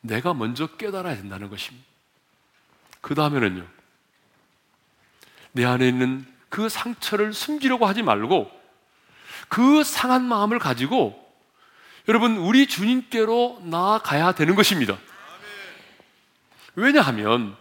내가 0.01 0.35
먼저 0.35 0.67
깨달아야 0.67 1.17
된다는 1.17 1.51
것입니다. 1.51 1.87
그 3.01 3.15
다음에는요, 3.15 3.67
내 5.53 5.65
안에 5.65 5.87
있는 5.89 6.27
그 6.49 6.69
상처를 6.69 7.33
숨기려고 7.33 7.87
하지 7.87 8.03
말고, 8.03 8.51
그 9.49 9.85
상한 9.85 10.25
마음을 10.25 10.59
가지고, 10.59 11.21
여러분, 12.09 12.37
우리 12.37 12.67
주님께로 12.67 13.63
나아가야 13.65 14.33
되는 14.33 14.55
것입니다. 14.55 14.99
왜냐하면, 16.75 17.57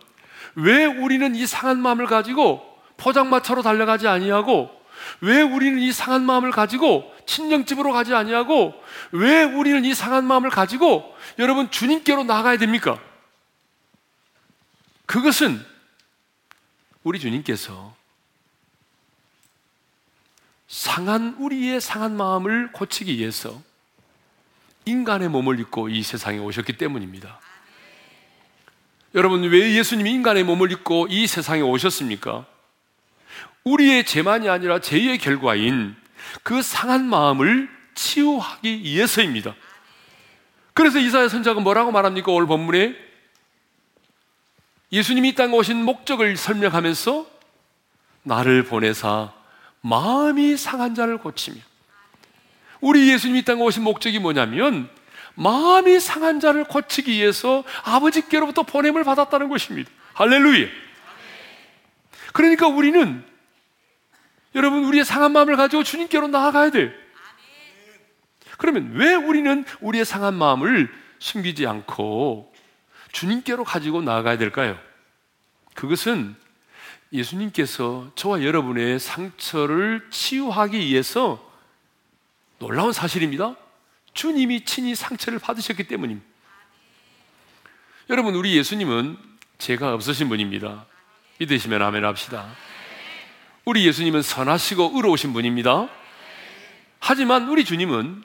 왜 0.55 0.85
우리는 0.85 1.35
이 1.35 1.45
상한 1.45 1.79
마음을 1.79 2.05
가지고 2.05 2.63
포장마차로 2.97 3.61
달려가지 3.61 4.07
아니하고, 4.07 4.83
왜 5.21 5.41
우리는 5.41 5.79
이 5.79 5.91
상한 5.91 6.25
마음을 6.25 6.51
가지고 6.51 7.13
친정집으로 7.25 7.91
가지 7.91 8.13
아니하고 8.13 8.73
왜 9.11 9.43
우리는 9.43 9.83
이 9.85 9.93
상한 9.93 10.25
마음을 10.25 10.49
가지고 10.49 11.15
여러분 11.39 11.69
주님께로 11.71 12.23
나가야 12.23 12.57
됩니까? 12.57 12.99
그것은 15.05 15.63
우리 17.03 17.19
주님께서 17.19 17.95
상한 20.67 21.35
우리의 21.39 21.81
상한 21.81 22.15
마음을 22.15 22.71
고치기 22.71 23.17
위해서 23.17 23.61
인간의 24.85 25.29
몸을 25.29 25.59
입고 25.59 25.89
이 25.89 26.01
세상에 26.01 26.39
오셨기 26.39 26.77
때문입니다. 26.77 27.39
여러분 29.15 29.43
왜 29.43 29.75
예수님이 29.75 30.11
인간의 30.11 30.43
몸을 30.43 30.71
입고 30.71 31.07
이 31.09 31.27
세상에 31.27 31.61
오셨습니까? 31.61 32.45
우리의 33.63 34.05
죄만이 34.05 34.49
아니라 34.49 34.79
죄의 34.79 35.19
결과인 35.19 35.95
그 36.41 36.61
상한 36.61 37.05
마음을 37.05 37.69
치유하기 37.93 38.83
위해서입니다. 38.83 39.55
그래서 40.73 40.97
이사야 40.97 41.29
선자가 41.29 41.59
뭐라고 41.59 41.91
말합니까? 41.91 42.31
오늘 42.31 42.47
본문에 42.47 42.95
예수님이 44.91 45.29
이 45.29 45.35
땅에 45.35 45.55
오신 45.55 45.83
목적을 45.85 46.35
설명하면서 46.35 47.27
나를 48.23 48.63
보내사 48.63 49.31
마음이 49.81 50.57
상한 50.57 50.95
자를 50.95 51.17
고치며 51.19 51.57
우리 52.81 53.11
예수님이 53.11 53.39
이 53.39 53.41
땅에 53.43 53.61
오신 53.61 53.83
목적이 53.83 54.19
뭐냐면 54.19 54.89
마음이 55.35 55.99
상한 55.99 56.39
자를 56.39 56.63
고치기 56.63 57.11
위해서 57.11 57.63
아버지께로부터 57.83 58.63
보냄을 58.63 59.03
받았다는 59.03 59.49
것입니다. 59.49 59.89
할렐루야. 60.13 60.67
그러니까 62.33 62.67
우리는 62.67 63.23
여러분, 64.55 64.83
우리의 64.85 65.03
상한 65.03 65.31
마음을 65.31 65.55
가지고 65.55 65.83
주님께로 65.83 66.27
나아가야 66.27 66.69
돼. 66.69 66.93
그러면 68.57 68.91
왜 68.93 69.15
우리는 69.15 69.65
우리의 69.81 70.05
상한 70.05 70.35
마음을 70.35 70.93
숨기지 71.19 71.65
않고 71.65 72.53
주님께로 73.11 73.63
가지고 73.63 74.01
나아가야 74.01 74.37
될까요? 74.37 74.77
그것은 75.73 76.35
예수님께서 77.11 78.11
저와 78.15 78.43
여러분의 78.43 78.99
상처를 78.99 80.07
치유하기 80.09 80.79
위해서 80.79 81.51
놀라운 82.59 82.91
사실입니다. 82.91 83.55
주님이 84.13 84.65
친히 84.65 84.95
상처를 84.95 85.39
받으셨기 85.39 85.83
때문입니다. 85.85 86.27
여러분, 88.09 88.35
우리 88.35 88.55
예수님은 88.57 89.17
죄가 89.57 89.93
없으신 89.93 90.29
분입니다. 90.29 90.85
믿으시면 91.39 91.81
아멘 91.81 92.03
합시다. 92.05 92.53
우리 93.65 93.85
예수님은 93.87 94.21
선하시고 94.21 94.91
의로우신 94.95 95.33
분입니다. 95.33 95.89
하지만 96.99 97.47
우리 97.47 97.65
주님은 97.65 98.23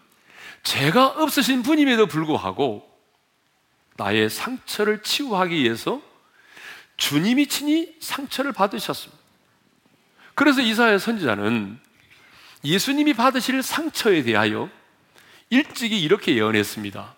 죄가 0.63 1.07
없으신 1.07 1.63
분임에도 1.63 2.07
불구하고 2.07 2.89
나의 3.97 4.29
상처를 4.31 5.03
치유하기 5.03 5.57
위해서 5.57 6.03
주님이 6.97 7.47
친히 7.47 7.95
상처를 8.01 8.53
받으셨습니다. 8.53 9.23
그래서 10.35 10.61
이사야 10.61 10.99
선지자는 10.99 11.79
예수님이 12.65 13.15
받으실 13.15 13.63
상처에 13.63 14.23
대하여 14.23 14.69
일찍이 15.51 16.01
이렇게 16.01 16.35
예언했습니다. 16.35 17.15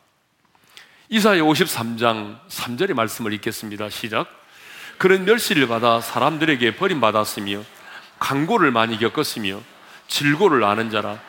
이사야 1.09 1.41
53장 1.43 2.39
3절의 2.49 2.95
말씀을 2.95 3.33
읽겠습니다. 3.35 3.91
시작. 3.91 4.29
그런 4.99 5.25
멸시를 5.25 5.67
받아 5.67 6.01
사람들에게 6.01 6.77
버림받았으며 6.77 7.65
강고를 8.21 8.71
많이 8.71 8.99
겪었으며 8.99 9.61
질고를 10.07 10.63
아는 10.63 10.91
자라 10.91 11.21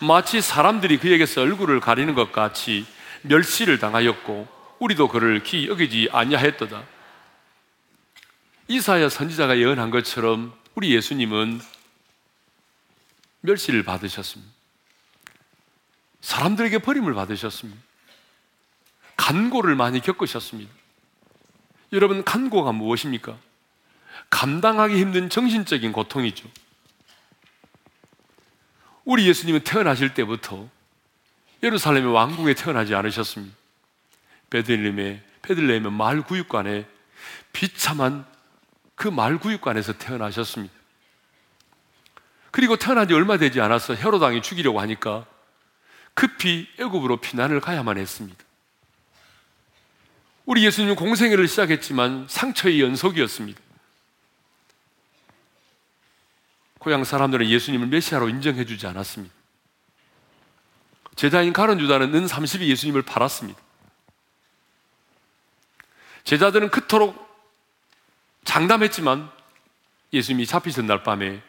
마치 0.00 0.40
사람들이 0.40 0.98
그에게서 0.98 1.40
얼굴을 1.40 1.80
가리는 1.80 2.14
것 2.14 2.30
같이 2.30 2.86
멸시를 3.22 3.78
당하였고 3.78 4.46
우리도 4.78 5.08
그를 5.08 5.42
기 5.42 5.66
여기지 5.66 6.08
아니하였도다. 6.12 6.82
이사야 8.68 9.08
선지자가 9.08 9.58
예언한 9.58 9.90
것처럼 9.90 10.52
우리 10.74 10.94
예수님은 10.94 11.60
멸시를 13.40 13.82
받으셨습니다. 13.82 14.53
사람들에게 16.24 16.78
버림을 16.78 17.12
받으셨습니다. 17.12 17.78
간고를 19.14 19.74
많이 19.74 20.00
겪으셨습니다. 20.00 20.72
여러분, 21.92 22.24
간고가 22.24 22.72
무엇입니까? 22.72 23.36
감당하기 24.30 24.98
힘든 24.98 25.28
정신적인 25.28 25.92
고통이죠. 25.92 26.48
우리 29.04 29.28
예수님은 29.28 29.64
태어나실 29.64 30.14
때부터 30.14 30.66
예루살렘의 31.62 32.10
왕궁에 32.10 32.54
태어나지 32.54 32.94
않으셨습니다. 32.94 33.54
베들레헴의 34.48 35.22
베들레헴의 35.42 35.92
마을 35.92 36.22
구육관에 36.22 36.86
비참한 37.52 38.24
그 38.94 39.08
마을 39.08 39.38
구육관에서 39.38 39.98
태어나셨습니다. 39.98 40.74
그리고 42.50 42.76
태어난 42.76 43.08
지 43.08 43.12
얼마 43.12 43.36
되지 43.36 43.60
않아서 43.60 43.94
헤롯 43.94 44.22
왕이 44.22 44.40
죽이려고 44.40 44.80
하니까 44.80 45.26
급히 46.14 46.68
애굽으로 46.78 47.18
피난을 47.18 47.60
가야만 47.60 47.98
했습니다. 47.98 48.42
우리 50.46 50.64
예수님은 50.64 50.96
공생애를 50.96 51.48
시작했지만 51.48 52.26
상처의 52.28 52.80
연속이었습니다. 52.80 53.60
고향 56.78 57.02
사람들은 57.02 57.48
예수님을 57.48 57.86
메시아로 57.86 58.28
인정해 58.28 58.64
주지 58.66 58.86
않았습니다. 58.86 59.34
제자인 61.16 61.52
가론 61.52 61.80
유다는 61.80 62.14
은 62.14 62.26
30이 62.26 62.68
예수님을 62.68 63.02
팔았습니다. 63.02 63.58
제자들은 66.24 66.70
그토록 66.70 67.24
장담했지만 68.44 69.30
예수님이 70.12 70.46
잡히던 70.46 70.86
날 70.86 71.02
밤에 71.02 71.42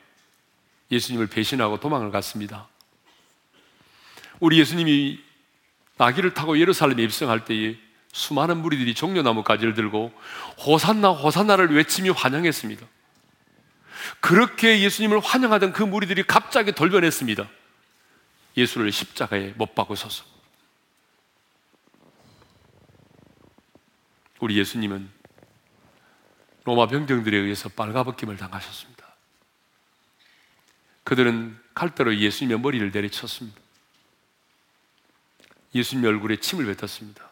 예수님을 0.92 1.28
배신하고 1.28 1.80
도망을 1.80 2.12
갔습니다. 2.12 2.68
우리 4.40 4.60
예수님이 4.60 5.20
나귀를 5.98 6.34
타고 6.34 6.60
예루살렘에 6.60 7.04
입성할 7.04 7.46
때에 7.46 7.78
수많은 8.12 8.58
무리들이 8.58 8.94
종려나무 8.94 9.44
가지를 9.44 9.74
들고 9.74 10.14
호산나 10.66 11.10
호산나를 11.10 11.76
외치며 11.76 12.14
환영했습니다. 12.14 12.86
그렇게 14.20 14.82
예수님을 14.82 15.20
환영하던 15.20 15.74
그 15.74 15.84
무리들이 15.84 16.24
갑자기 16.24 16.72
돌변했습니다. 16.72 17.50
예수를 18.58 18.92
십자가에 18.92 19.54
못 19.58 19.76
박으소서. 19.76 20.24
우리 24.40 24.58
예수님은 24.58 25.10
로마 26.64 26.88
병정들에 26.88 27.38
의해서 27.38 27.70
빨가벗김을 27.70 28.38
당하셨습니다. 28.38 29.06
그들은 31.04 31.60
칼대로 31.74 32.16
예수님의 32.16 32.60
머리를 32.60 32.92
내리쳤습니다. 32.92 33.65
예수님 35.76 36.06
얼굴에 36.06 36.38
침을 36.38 36.74
뱉었습니다. 36.74 37.30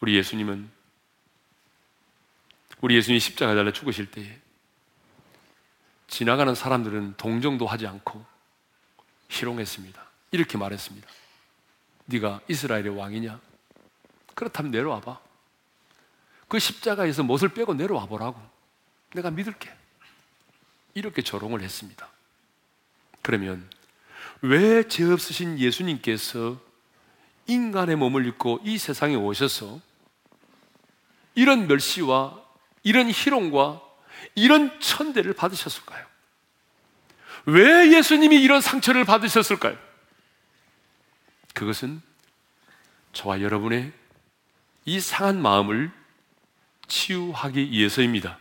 우리 0.00 0.16
예수님은 0.16 0.70
우리 2.80 2.96
예수님이 2.96 3.18
십자가 3.18 3.54
달려 3.54 3.72
죽으실 3.72 4.10
때에 4.10 4.40
지나가는 6.06 6.54
사람들은 6.54 7.14
동정도 7.16 7.66
하지 7.66 7.88
않고 7.88 8.24
희롱했습니다. 9.28 10.00
이렇게 10.30 10.56
말했습니다. 10.56 11.08
네가 12.06 12.40
이스라엘의 12.48 12.96
왕이냐? 12.96 13.40
그렇다면 14.34 14.70
내려와 14.70 15.00
봐. 15.00 15.20
그 16.46 16.58
십자가에서 16.58 17.22
못을 17.24 17.48
빼고 17.48 17.74
내려와 17.74 18.06
보라고. 18.06 18.40
내가 19.14 19.30
믿을게. 19.30 19.74
이렇게 20.94 21.22
조롱을 21.22 21.62
했습니다. 21.62 22.08
그러면 23.22 23.68
왜 24.42 24.82
죄 24.88 25.04
없으신 25.04 25.58
예수님께서 25.58 26.58
인간의 27.46 27.96
몸을 27.96 28.26
입고 28.26 28.60
이 28.64 28.76
세상에 28.76 29.14
오셔서 29.14 29.80
이런 31.34 31.66
멸시와 31.66 32.40
이런 32.82 33.10
희롱과 33.10 33.80
이런 34.34 34.78
천대를 34.80 35.32
받으셨을까요? 35.32 36.04
왜 37.46 37.96
예수님이 37.96 38.40
이런 38.42 38.60
상처를 38.60 39.04
받으셨을까요? 39.04 39.76
그것은 41.54 42.00
저와 43.12 43.42
여러분의 43.42 43.92
이 44.84 45.00
상한 45.00 45.40
마음을 45.40 45.90
치유하기 46.88 47.70
위해서입니다. 47.70 48.38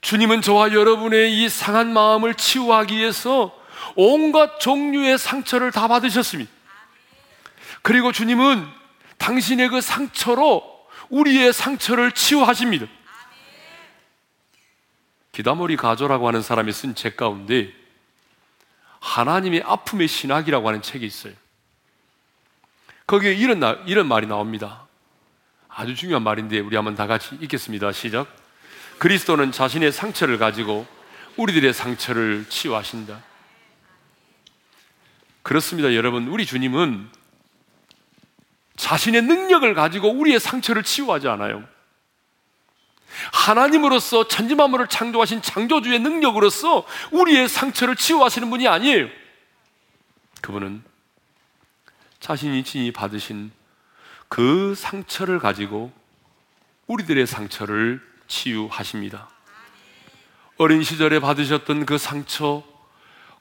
주님은 0.00 0.42
저와 0.42 0.72
여러분의 0.72 1.42
이 1.42 1.48
상한 1.48 1.92
마음을 1.92 2.34
치유하기 2.34 2.96
위해서 2.96 3.61
온갖 3.96 4.58
종류의 4.60 5.18
상처를 5.18 5.72
다 5.72 5.88
받으셨습니다. 5.88 6.50
그리고 7.82 8.12
주님은 8.12 8.66
당신의 9.18 9.68
그 9.68 9.80
상처로 9.80 10.86
우리의 11.10 11.52
상처를 11.52 12.12
치유하십니다. 12.12 12.86
기다머리 15.32 15.76
가조라고 15.76 16.28
하는 16.28 16.42
사람이 16.42 16.72
쓴 16.72 16.94
책 16.94 17.16
가운데 17.16 17.72
하나님의 19.00 19.62
아픔의 19.64 20.08
신학이라고 20.08 20.68
하는 20.68 20.82
책이 20.82 21.04
있어요. 21.04 21.32
거기에 23.06 23.34
이런, 23.34 23.60
나, 23.60 23.78
이런 23.86 24.06
말이 24.06 24.26
나옵니다. 24.26 24.86
아주 25.68 25.94
중요한 25.94 26.22
말인데 26.22 26.60
우리 26.60 26.76
한번 26.76 26.94
다 26.94 27.06
같이 27.06 27.36
읽겠습니다. 27.40 27.92
시작. 27.92 28.28
그리스도는 28.98 29.52
자신의 29.52 29.90
상처를 29.90 30.38
가지고 30.38 30.86
우리들의 31.36 31.72
상처를 31.72 32.46
치유하신다. 32.48 33.31
그렇습니다, 35.42 35.94
여러분. 35.94 36.28
우리 36.28 36.46
주님은 36.46 37.10
자신의 38.76 39.22
능력을 39.22 39.74
가지고 39.74 40.10
우리의 40.10 40.40
상처를 40.40 40.82
치유하지 40.82 41.28
않아요. 41.28 41.64
하나님으로서 43.32 44.28
천지만물을 44.28 44.88
창조하신 44.88 45.42
창조주의 45.42 45.98
능력으로서 45.98 46.86
우리의 47.10 47.48
상처를 47.48 47.96
치유하시는 47.96 48.48
분이 48.50 48.66
아니에요. 48.66 49.08
그분은 50.40 50.82
자신이 52.20 52.64
친히 52.64 52.90
받으신 52.92 53.52
그 54.28 54.74
상처를 54.74 55.38
가지고 55.38 55.92
우리들의 56.86 57.26
상처를 57.26 58.00
치유하십니다. 58.28 59.28
어린 60.56 60.82
시절에 60.82 61.20
받으셨던 61.20 61.86
그 61.86 61.98
상처, 61.98 62.62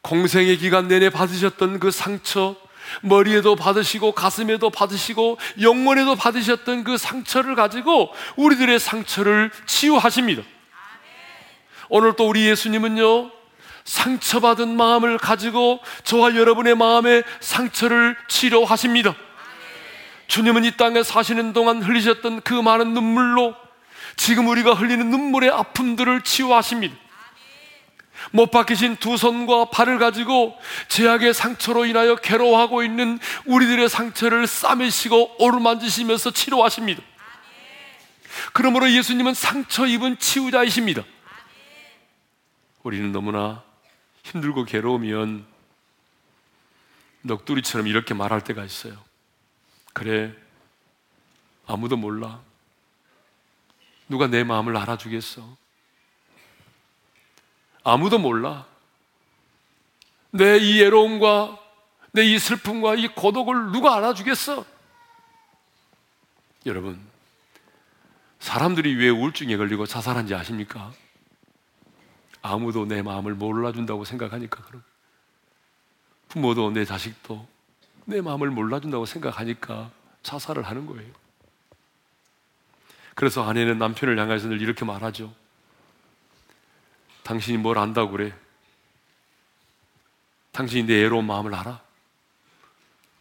공생의 0.01 0.57
기간 0.57 0.87
내내 0.87 1.09
받으셨던 1.09 1.79
그 1.79 1.91
상처, 1.91 2.55
머리에도 3.01 3.55
받으시고 3.55 4.13
가슴에도 4.13 4.69
받으시고 4.69 5.37
영혼에도 5.61 6.15
받으셨던 6.15 6.83
그 6.83 6.97
상처를 6.97 7.55
가지고 7.55 8.11
우리들의 8.35 8.79
상처를 8.79 9.51
치유하십니다. 9.65 10.43
오늘 11.89 12.15
또 12.15 12.27
우리 12.27 12.47
예수님은요, 12.47 13.31
상처받은 13.83 14.75
마음을 14.75 15.17
가지고 15.17 15.79
저와 16.03 16.35
여러분의 16.35 16.75
마음에 16.75 17.23
상처를 17.39 18.15
치료하십니다. 18.27 19.15
주님은 20.27 20.63
이 20.63 20.77
땅에 20.77 21.03
사시는 21.03 21.53
동안 21.53 21.81
흘리셨던 21.81 22.41
그 22.41 22.53
많은 22.53 22.93
눈물로 22.93 23.55
지금 24.15 24.47
우리가 24.47 24.73
흘리는 24.73 25.09
눈물의 25.09 25.49
아픔들을 25.49 26.21
치유하십니다. 26.21 26.95
못 28.31 28.51
박히신 28.51 28.97
두 28.97 29.17
손과 29.17 29.71
발을 29.71 29.97
가지고 29.97 30.57
제약의 30.87 31.33
상처로 31.33 31.85
인하여 31.85 32.15
괴로워하고 32.15 32.83
있는 32.83 33.19
우리들의 33.45 33.89
상처를 33.89 34.47
싸매시고 34.47 35.43
오르만지시면서 35.43 36.31
치료하십니다. 36.31 37.01
그러므로 38.53 38.91
예수님은 38.91 39.33
상처 39.33 39.85
입은 39.85 40.17
치유자이십니다. 40.19 41.03
우리는 42.83 43.11
너무나 43.11 43.63
힘들고 44.23 44.65
괴로우면 44.65 45.45
넋두리처럼 47.23 47.87
이렇게 47.87 48.13
말할 48.13 48.43
때가 48.43 48.63
있어요. 48.63 48.97
그래, 49.93 50.33
아무도 51.67 51.97
몰라. 51.97 52.39
누가 54.07 54.27
내 54.27 54.43
마음을 54.43 54.75
알아주겠어? 54.77 55.60
아무도 57.83 58.19
몰라. 58.19 58.65
내 60.31 60.57
이 60.59 60.79
외로움과 60.81 61.59
내 62.13 62.23
이 62.25 62.39
슬픔과 62.39 62.95
이 62.95 63.07
고독을 63.07 63.71
누가 63.71 63.95
알아주겠어? 63.97 64.65
여러분, 66.65 66.99
사람들이 68.39 68.95
왜 68.95 69.09
우울증에 69.09 69.57
걸리고 69.57 69.85
자살한지 69.85 70.35
아십니까? 70.35 70.91
아무도 72.41 72.85
내 72.85 73.01
마음을 73.01 73.33
몰라준다고 73.33 74.03
생각하니까 74.05 74.61
그런 74.63 74.83
부모도 76.27 76.71
내 76.71 76.85
자식도 76.85 77.47
내 78.05 78.21
마음을 78.21 78.49
몰라준다고 78.49 79.05
생각하니까 79.05 79.91
자살을 80.23 80.63
하는 80.63 80.85
거예요. 80.85 81.11
그래서 83.15 83.43
아내는 83.47 83.77
남편을 83.77 84.17
향해서 84.17 84.47
늘 84.47 84.61
이렇게 84.61 84.85
말하죠. 84.85 85.33
당신이 87.31 87.59
뭘 87.59 87.77
안다고 87.77 88.11
그래? 88.11 88.33
당신이 90.51 90.83
내 90.83 91.05
애로운 91.05 91.25
마음을 91.25 91.55
알아? 91.55 91.79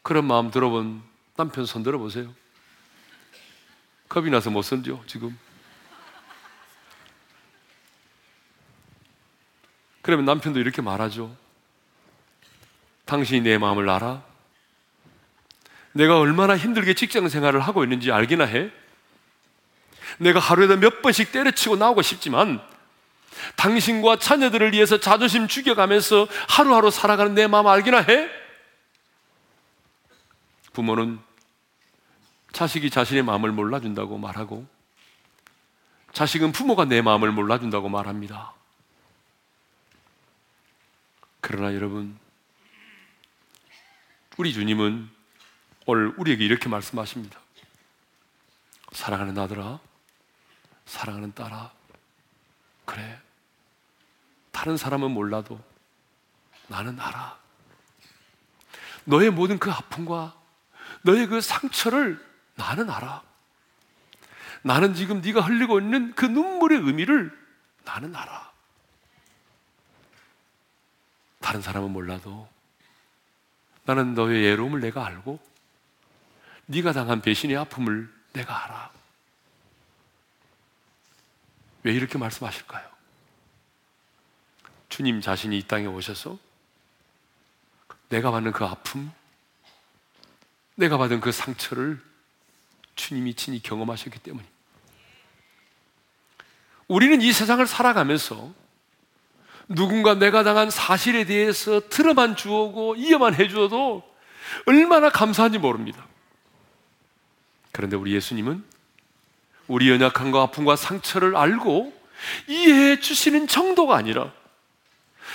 그런 0.02 0.24
마음 0.24 0.50
들어본 0.50 1.00
남편 1.36 1.64
손 1.64 1.84
들어보세요. 1.84 2.34
겁이 4.08 4.28
나서 4.30 4.50
못 4.50 4.62
손죠, 4.62 5.00
지금. 5.06 5.38
그러면 10.02 10.24
남편도 10.24 10.58
이렇게 10.58 10.82
말하죠. 10.82 11.36
당신이 13.04 13.42
내 13.42 13.58
마음을 13.58 13.88
알아? 13.88 14.24
내가 15.92 16.18
얼마나 16.18 16.56
힘들게 16.56 16.94
직장 16.94 17.28
생활을 17.28 17.60
하고 17.60 17.84
있는지 17.84 18.10
알기나 18.10 18.44
해? 18.46 18.72
내가 20.18 20.40
하루에도 20.40 20.78
몇 20.78 21.00
번씩 21.00 21.30
때려치고 21.30 21.76
나오고 21.76 22.02
싶지만 22.02 22.60
당신과 23.56 24.18
자녀들을 24.18 24.72
위해서 24.72 24.98
자존심 24.98 25.48
죽여가면서 25.48 26.28
하루하루 26.48 26.90
살아가는 26.90 27.34
내 27.34 27.46
마음 27.46 27.66
알기나 27.66 28.00
해? 28.02 28.28
부모는 30.72 31.18
자식이 32.52 32.90
자신의 32.90 33.22
마음을 33.22 33.52
몰라준다고 33.52 34.18
말하고 34.18 34.66
자식은 36.12 36.52
부모가 36.52 36.84
내 36.84 37.02
마음을 37.02 37.30
몰라준다고 37.30 37.88
말합니다. 37.88 38.52
그러나 41.40 41.74
여러분, 41.74 42.18
우리 44.36 44.52
주님은 44.52 45.08
오늘 45.86 46.14
우리에게 46.16 46.44
이렇게 46.44 46.68
말씀하십니다. 46.68 47.38
사랑하는 48.92 49.38
아들아, 49.38 49.78
사랑하는 50.86 51.32
딸아, 51.34 51.72
그래. 52.84 53.18
다른 54.50 54.76
사람은 54.76 55.10
몰라도 55.10 55.60
나는 56.68 56.98
알아. 56.98 57.38
너의 59.04 59.30
모든 59.30 59.58
그 59.58 59.70
아픔과 59.70 60.34
너의 61.02 61.26
그 61.26 61.40
상처를 61.40 62.24
나는 62.54 62.90
알아. 62.90 63.22
나는 64.62 64.94
지금 64.94 65.20
네가 65.20 65.40
흘리고 65.40 65.80
있는 65.80 66.14
그 66.14 66.26
눈물의 66.26 66.80
의미를 66.80 67.36
나는 67.84 68.14
알아. 68.14 68.50
다른 71.40 71.62
사람은 71.62 71.90
몰라도 71.90 72.48
나는 73.84 74.14
너의 74.14 74.44
예로움을 74.44 74.80
내가 74.80 75.06
알고 75.06 75.40
네가 76.66 76.92
당한 76.92 77.20
배신의 77.22 77.56
아픔을 77.56 78.12
내가 78.32 78.64
알아. 78.64 78.90
왜 81.82 81.92
이렇게 81.92 82.18
말씀하실까요? 82.18 82.99
주님 85.00 85.22
자신이 85.22 85.56
이 85.56 85.62
땅에 85.62 85.86
오셔서 85.86 86.36
내가 88.10 88.30
받는 88.30 88.52
그 88.52 88.66
아픔, 88.66 89.10
내가 90.74 90.98
받은 90.98 91.22
그 91.22 91.32
상처를 91.32 91.98
주님이 92.96 93.32
친히 93.32 93.62
경험하셨기 93.62 94.18
때문입니다. 94.18 94.54
우리는 96.86 97.22
이 97.22 97.32
세상을 97.32 97.66
살아가면서 97.66 98.52
누군가 99.68 100.16
내가 100.16 100.42
당한 100.42 100.68
사실에 100.68 101.24
대해서 101.24 101.80
들어만 101.88 102.36
주오고 102.36 102.96
이해만 102.96 103.34
해주어도 103.36 104.02
얼마나 104.66 105.08
감사한지 105.08 105.56
모릅니다. 105.56 106.06
그런데 107.72 107.96
우리 107.96 108.12
예수님은 108.12 108.62
우리 109.66 109.88
연약함과 109.88 110.42
아픔과 110.42 110.76
상처를 110.76 111.36
알고 111.36 111.90
이해해 112.48 113.00
주시는 113.00 113.46
정도가 113.46 113.96
아니라 113.96 114.38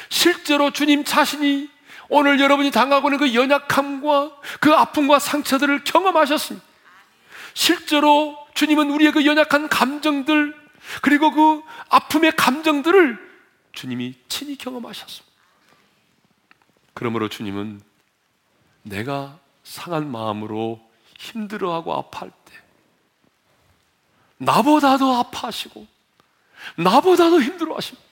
실제로 0.09 0.71
주님 0.71 1.03
자신이 1.03 1.69
오늘 2.09 2.39
여러분이 2.39 2.71
당하고 2.71 3.09
있는 3.09 3.19
그 3.19 3.33
연약함과 3.33 4.31
그 4.59 4.73
아픔과 4.73 5.19
상처들을 5.19 5.83
경험하셨습니다. 5.83 6.65
실제로 7.53 8.37
주님은 8.53 8.91
우리의 8.91 9.11
그 9.11 9.25
연약한 9.25 9.69
감정들 9.69 10.55
그리고 11.01 11.31
그 11.31 11.63
아픔의 11.89 12.33
감정들을 12.35 13.17
주님이 13.71 14.15
친히 14.27 14.55
경험하셨습니다. 14.55 15.25
그러므로 16.93 17.27
주님은 17.27 17.81
내가 18.83 19.39
상한 19.63 20.11
마음으로 20.11 20.79
힘들어하고 21.17 21.93
아파할 21.93 22.31
때 22.45 22.53
나보다도 24.37 25.13
아파하시고 25.13 25.87
나보다도 26.77 27.41
힘들어하십니다. 27.41 28.04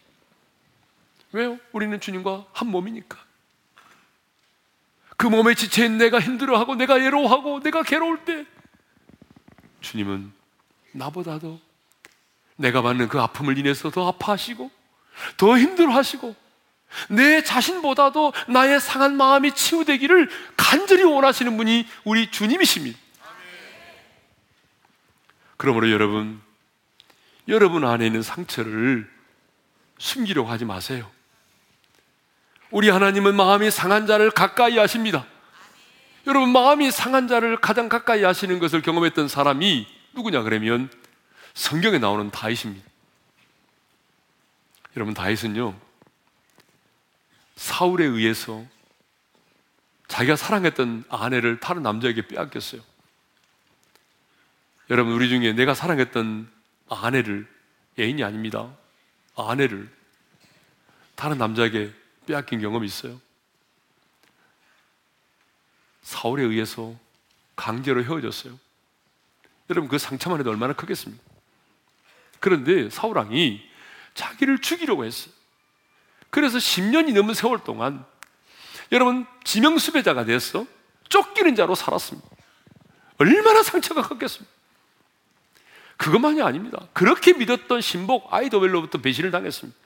왜요? 1.34 1.60
우리는 1.72 2.00
주님과 2.00 2.46
한 2.54 2.67
몸이니까. 2.69 3.17
그 5.17 5.28
몸에 5.28 5.56
지쳐있는 5.56 5.98
내가 5.98 6.19
힘들어하고 6.19 6.76
내가 6.76 6.96
외로워하고 6.96 7.60
내가 7.62 7.84
괴로울 7.84 8.24
때 8.24 8.46
주님은 9.82 10.32
나보다도 10.91 11.60
내가 12.56 12.82
받는 12.82 13.08
그 13.10 13.19
아픔을 13.19 13.58
인해서 13.58 13.89
더 13.89 14.08
아파하시고 14.08 14.69
더 15.38 15.58
힘들어하시고 15.58 16.36
내 17.10 17.43
자신보다도 17.43 18.34
나의 18.50 18.80
상한 18.80 19.17
마음이 19.17 19.54
치유되기를 19.54 20.30
간절히 20.56 21.04
원하시는 21.04 21.58
분이 21.58 21.88
우리 22.04 22.30
주님이십니다. 22.30 23.00
그러므로 25.58 25.89
여러분, 25.89 26.41
여러분 27.48 27.86
안에 27.86 28.06
있는 28.06 28.22
상처를 28.22 29.10
숨기려고 29.98 30.50
하지 30.50 30.65
마세요. 30.65 31.10
우리 32.73 32.89
하나님은 32.89 33.36
마음이 33.36 33.69
상한 33.69 34.07
자를 34.07 34.31
가까이 34.31 34.79
하십니다. 34.79 35.27
여러분, 36.25 36.51
마음이 36.51 36.89
상한 36.89 37.27
자를 37.27 37.55
가장 37.57 37.88
가까이 37.88 38.23
하시는 38.23 38.57
것을 38.57 38.81
경험했던 38.81 39.27
사람이 39.27 39.88
누구냐 40.13 40.41
그러면 40.41 40.89
성경에 41.53 41.99
나오는 41.99 42.31
다윗입니다. 42.31 42.83
여러분, 44.97 45.13
다윗은요, 45.13 45.79
사울에 47.57 48.05
의해서 48.05 48.65
자기가 50.07 50.36
사랑했던 50.36 51.03
아내를 51.09 51.59
다른 51.59 51.83
남자에게 51.83 52.25
빼앗겼어요. 52.25 52.81
여러분, 54.89 55.13
우리 55.13 55.29
중에 55.29 55.53
내가 55.53 55.75
사랑했던 55.75 56.49
아내를, 56.89 57.47
애인이 57.99 58.23
아닙니다. 58.23 58.67
아내를 59.36 59.91
다른 61.13 61.38
남자에게 61.38 61.93
빼앗긴 62.25 62.62
경험이 62.62 62.88
있어요. 62.88 63.19
사울에 66.01 66.43
의해서 66.43 66.95
강제로 67.55 68.03
헤어졌어요. 68.03 68.57
여러분, 69.69 69.89
그 69.89 69.97
상처만 69.97 70.39
해도 70.39 70.49
얼마나 70.49 70.73
크겠습니까? 70.73 71.23
그런데 72.39 72.89
사울왕이 72.89 73.62
자기를 74.13 74.59
죽이려고 74.59 75.05
했어요. 75.05 75.33
그래서 76.29 76.57
10년이 76.57 77.13
넘은 77.13 77.33
세월 77.33 77.63
동안 77.63 78.05
여러분, 78.91 79.25
지명수배자가 79.43 80.25
돼서 80.25 80.65
쫓기는 81.09 81.55
자로 81.55 81.75
살았습니다. 81.75 82.27
얼마나 83.17 83.63
상처가 83.63 84.01
컸겠습니까? 84.01 84.51
그것만이 85.97 86.41
아닙니다. 86.41 86.79
그렇게 86.91 87.33
믿었던 87.33 87.81
신복 87.81 88.33
아이도벨로부터 88.33 88.99
배신을 88.99 89.31
당했습니다. 89.31 89.79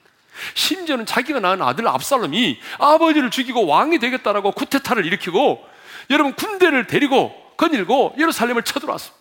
심지어는 0.54 1.06
자기가 1.06 1.40
낳은 1.40 1.62
아들 1.62 1.86
압살롬이 1.88 2.60
아버지를 2.78 3.30
죽이고 3.30 3.66
왕이 3.66 3.98
되겠다라고 3.98 4.52
쿠데타를 4.52 5.06
일으키고 5.06 5.68
여러분 6.10 6.34
군대를 6.34 6.86
데리고 6.86 7.54
거닐고 7.56 8.14
예루살렘을 8.18 8.62
쳐들어왔습니다. 8.62 9.18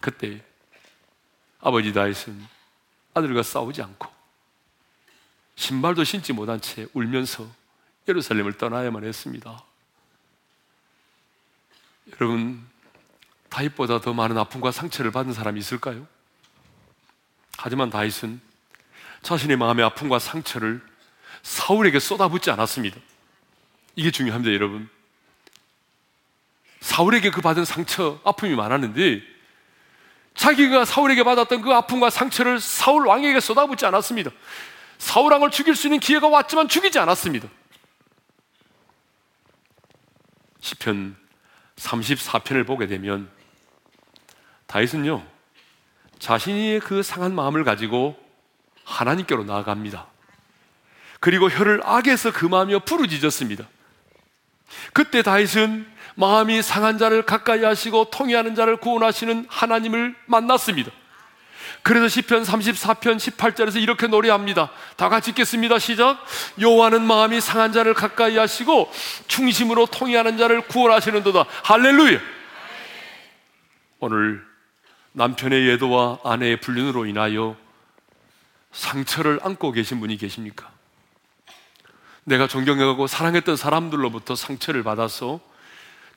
그때 0.00 0.42
아버지 1.60 1.92
다윗은 1.92 2.46
아들과 3.14 3.42
싸우지 3.42 3.82
않고 3.82 4.08
신발도 5.56 6.04
신지 6.04 6.32
못한 6.32 6.60
채 6.60 6.86
울면서 6.92 7.46
예루살렘을 8.08 8.54
떠나야만 8.54 9.04
했습니다. 9.04 9.62
여러분 12.12 12.66
다윗보다 13.48 14.00
더 14.00 14.12
많은 14.12 14.36
아픔과 14.36 14.72
상처를 14.72 15.10
받은 15.12 15.32
사람이 15.32 15.58
있을까요? 15.60 16.06
하지만 17.56 17.88
다윗은 17.88 18.40
자신의 19.24 19.56
마음의 19.56 19.84
아픔과 19.86 20.18
상처를 20.18 20.82
사울에게 21.42 21.98
쏟아붓지 21.98 22.50
않았습니다. 22.50 22.96
이게 23.96 24.10
중요합니다, 24.10 24.52
여러분. 24.52 24.88
사울에게 26.80 27.30
그 27.30 27.40
받은 27.40 27.64
상처, 27.64 28.20
아픔이 28.22 28.54
많았는데 28.54 29.22
자기가 30.34 30.84
사울에게 30.84 31.24
받았던 31.24 31.62
그 31.62 31.72
아픔과 31.72 32.10
상처를 32.10 32.60
사울 32.60 33.06
왕에게 33.06 33.40
쏟아붓지 33.40 33.86
않았습니다. 33.86 34.30
사울 34.98 35.32
왕을 35.32 35.50
죽일 35.50 35.74
수 35.74 35.86
있는 35.86 36.00
기회가 36.00 36.28
왔지만 36.28 36.68
죽이지 36.68 36.98
않았습니다. 36.98 37.48
시편 40.60 41.16
34편을 41.76 42.66
보게 42.66 42.86
되면 42.86 43.30
다윗은요, 44.66 45.26
자신의 46.18 46.80
그 46.80 47.02
상한 47.02 47.34
마음을 47.34 47.64
가지고 47.64 48.23
하나님께로 48.84 49.44
나아갑니다. 49.44 50.06
그리고 51.20 51.48
혀를 51.48 51.80
악에서 51.84 52.32
금하며 52.32 52.80
부르짖었습니다. 52.80 53.64
그때 54.92 55.22
다윗은 55.22 55.86
마음이 56.16 56.62
상한 56.62 56.98
자를 56.98 57.22
가까이 57.22 57.64
하시고 57.64 58.10
통해하는 58.10 58.54
자를 58.54 58.76
구원하시는 58.76 59.46
하나님을 59.48 60.14
만났습니다. 60.26 60.90
그래서 61.82 62.08
시편 62.08 62.44
34편 62.44 63.16
18절에서 63.16 63.80
이렇게 63.80 64.06
노래합니다. 64.06 64.70
다 64.96 65.08
같이 65.08 65.30
읽겠습니다. 65.30 65.78
시작. 65.78 66.18
여호와는 66.58 67.02
마음이 67.02 67.40
상한 67.40 67.72
자를 67.72 67.94
가까이 67.94 68.38
하시고 68.38 68.90
중심으로 69.26 69.86
통해하는 69.86 70.38
자를 70.38 70.62
구원하시는도다. 70.62 71.44
할렐루야. 71.64 72.20
오늘 74.00 74.44
남편의 75.12 75.68
예도와 75.68 76.20
아내의 76.24 76.60
불륜으로 76.60 77.06
인하여 77.06 77.56
상처를 78.74 79.40
안고 79.42 79.72
계신 79.72 80.00
분이 80.00 80.16
계십니까? 80.18 80.70
내가 82.24 82.46
존경하고 82.46 83.06
사랑했던 83.06 83.56
사람들로부터 83.56 84.34
상처를 84.34 84.82
받아서 84.82 85.40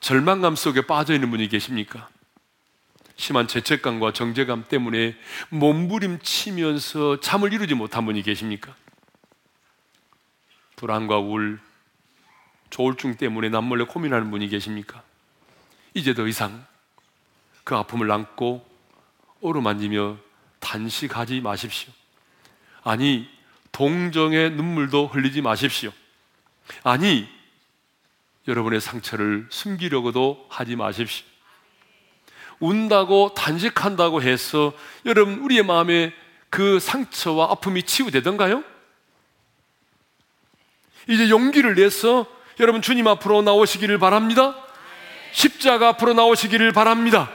절망감 0.00 0.56
속에 0.56 0.82
빠져 0.82 1.14
있는 1.14 1.30
분이 1.30 1.48
계십니까? 1.48 2.08
심한 3.16 3.48
죄책감과 3.48 4.12
정죄감 4.12 4.66
때문에 4.68 5.16
몸부림치면서 5.50 7.20
잠을 7.20 7.52
이루지 7.52 7.74
못한 7.74 8.04
분이 8.04 8.22
계십니까? 8.22 8.74
불안과 10.76 11.18
우울, 11.18 11.58
조울증 12.70 13.16
때문에 13.16 13.48
남몰래 13.48 13.84
고민하는 13.84 14.30
분이 14.30 14.48
계십니까? 14.48 15.02
이제 15.94 16.14
더 16.14 16.26
이상 16.26 16.64
그 17.64 17.74
아픔을 17.74 18.10
안고 18.10 18.66
어루만지며 19.42 20.16
단식하지 20.60 21.40
마십시오. 21.40 21.92
아니, 22.88 23.28
동정의 23.70 24.50
눈물도 24.52 25.08
흘리지 25.08 25.42
마십시오. 25.42 25.90
아니, 26.82 27.28
여러분의 28.48 28.80
상처를 28.80 29.46
숨기려고도 29.50 30.46
하지 30.48 30.74
마십시오. 30.74 31.26
운다고 32.60 33.34
단식한다고 33.34 34.22
해서 34.22 34.72
여러분 35.04 35.40
우리의 35.40 35.64
마음에 35.64 36.14
그 36.48 36.80
상처와 36.80 37.50
아픔이 37.50 37.82
치유되던가요? 37.82 38.64
이제 41.08 41.28
용기를 41.28 41.74
내서 41.74 42.26
여러분 42.58 42.80
주님 42.80 43.06
앞으로 43.06 43.42
나오시기를 43.42 43.98
바랍니다. 43.98 44.56
십자가 45.32 45.88
앞으로 45.88 46.14
나오시기를 46.14 46.72
바랍니다. 46.72 47.30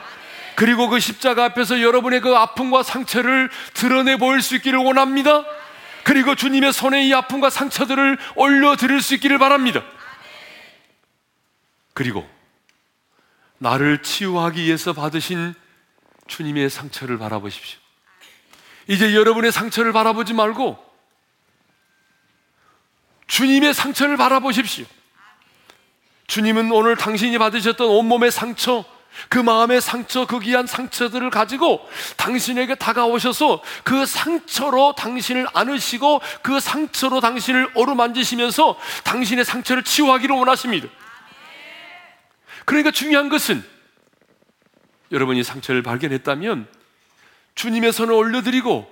그리고 0.56 0.88
그 0.89 0.99
십자가 0.99 1.45
앞에서 1.45 1.82
여러분의 1.82 2.22
그 2.22 2.36
아픔과 2.36 2.84
상처를 2.84 3.49
드러내 3.74 4.18
보일 4.18 4.41
수 4.41 4.56
있기를 4.56 4.80
원합니다. 4.80 5.45
그리고 6.04 6.36
주님의 6.36 6.74
손에 6.74 7.06
이 7.06 7.14
아픔과 7.14 7.49
상처들을 7.49 8.18
올려 8.36 8.76
드릴 8.76 9.01
수 9.01 9.16
있기를 9.16 9.38
바랍니다. 9.38 9.84
그리고 11.93 12.28
나를 13.58 14.01
치유하기 14.01 14.64
위해서 14.64 14.93
받으신 14.93 15.54
주님의 16.28 16.70
상처를 16.70 17.18
바라보십시오. 17.18 17.80
이제 18.88 19.16
여러분의 19.16 19.51
상처를 19.51 19.93
바라보지 19.93 20.34
말고 20.34 20.78
주님의 23.28 23.74
상처를 23.74 24.18
바라보십시오. 24.18 24.86
주님은 26.28 26.72
오늘 26.72 26.95
당신이 26.95 27.38
받으셨던 27.38 27.88
온몸의 27.88 28.32
상처, 28.32 28.86
그 29.30 29.38
마음의 29.38 29.82
상처, 29.82 30.26
그 30.26 30.39
귀한 30.39 30.68
상처들을 30.68 31.30
가지고 31.30 31.88
당신에게 32.18 32.76
다가오셔서 32.76 33.61
그 33.84 34.05
상처로 34.05 34.95
당신을 34.95 35.47
안으시고 35.53 36.22
그 36.41 36.59
상처로 36.59 37.20
당신을 37.20 37.72
어루만지시면서 37.76 38.78
당신의 39.03 39.45
상처를 39.45 39.84
치유하기를 39.84 40.36
원하십니다. 40.36 40.88
그러니까 42.66 42.91
중요한 42.91 43.30
것은 43.30 43.64
여러분이 45.11 45.43
상처를 45.43 45.84
발견했다면 45.84 46.68
주님의 47.55 47.93
손을 47.93 48.14
올려드리고 48.14 48.91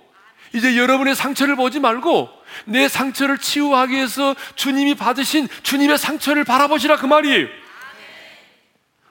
이제 0.53 0.77
여러분의 0.77 1.15
상처를 1.15 1.55
보지 1.55 1.79
말고 1.79 2.29
내 2.65 2.87
상처를 2.87 3.37
치유하기 3.37 3.93
위해서 3.93 4.35
주님이 4.55 4.95
받으신 4.95 5.47
주님의 5.63 5.97
상처를 5.97 6.43
바라보시라 6.43 6.97
그 6.97 7.05
말이에요. 7.05 7.47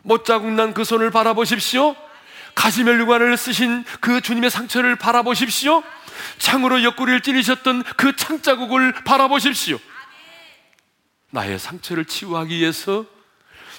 못자국 0.03 0.51
난 0.53 0.73
그 0.75 0.85
손을 0.85 1.11
바라보십시오. 1.11 1.97
가시멜류관을 2.55 3.37
쓰신 3.37 3.85
그 4.01 4.21
주님의 4.21 4.51
상처를 4.51 4.97
바라보십시오. 4.97 5.83
창으로 6.39 6.83
옆구리를 6.85 7.21
찌르셨던 7.23 7.83
그 7.97 8.15
창자국을 8.17 8.93
바라보십시오. 9.05 9.79
나의 11.31 11.59
상처를 11.59 12.05
치유하기 12.05 12.57
위해서 12.59 13.05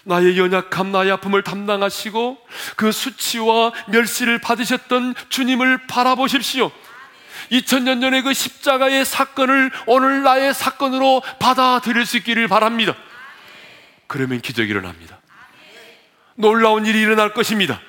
나의 0.04 0.38
연약함, 0.38 0.92
나의 0.92 1.12
아픔을 1.12 1.44
담당하시고 1.44 2.40
그 2.76 2.92
수치와 2.92 3.72
멸시를 3.90 4.40
받으셨던 4.40 5.14
주님을 5.30 5.86
바라보십시오. 5.88 6.72
2000년 7.52 8.02
전의 8.02 8.24
그 8.24 8.34
십자가의 8.34 9.06
사건을 9.06 9.72
오늘 9.86 10.24
나의 10.24 10.54
사건으로 10.54 11.22
받아들일 11.40 12.06
수 12.06 12.18
있기를 12.18 12.48
바랍니다. 12.48 12.96
그러면 14.08 14.42
기적이 14.42 14.72
일어납니다. 14.72 15.21
놀라운 16.36 16.86
일이 16.86 17.02
일어날 17.02 17.34
것입니다. 17.34 17.82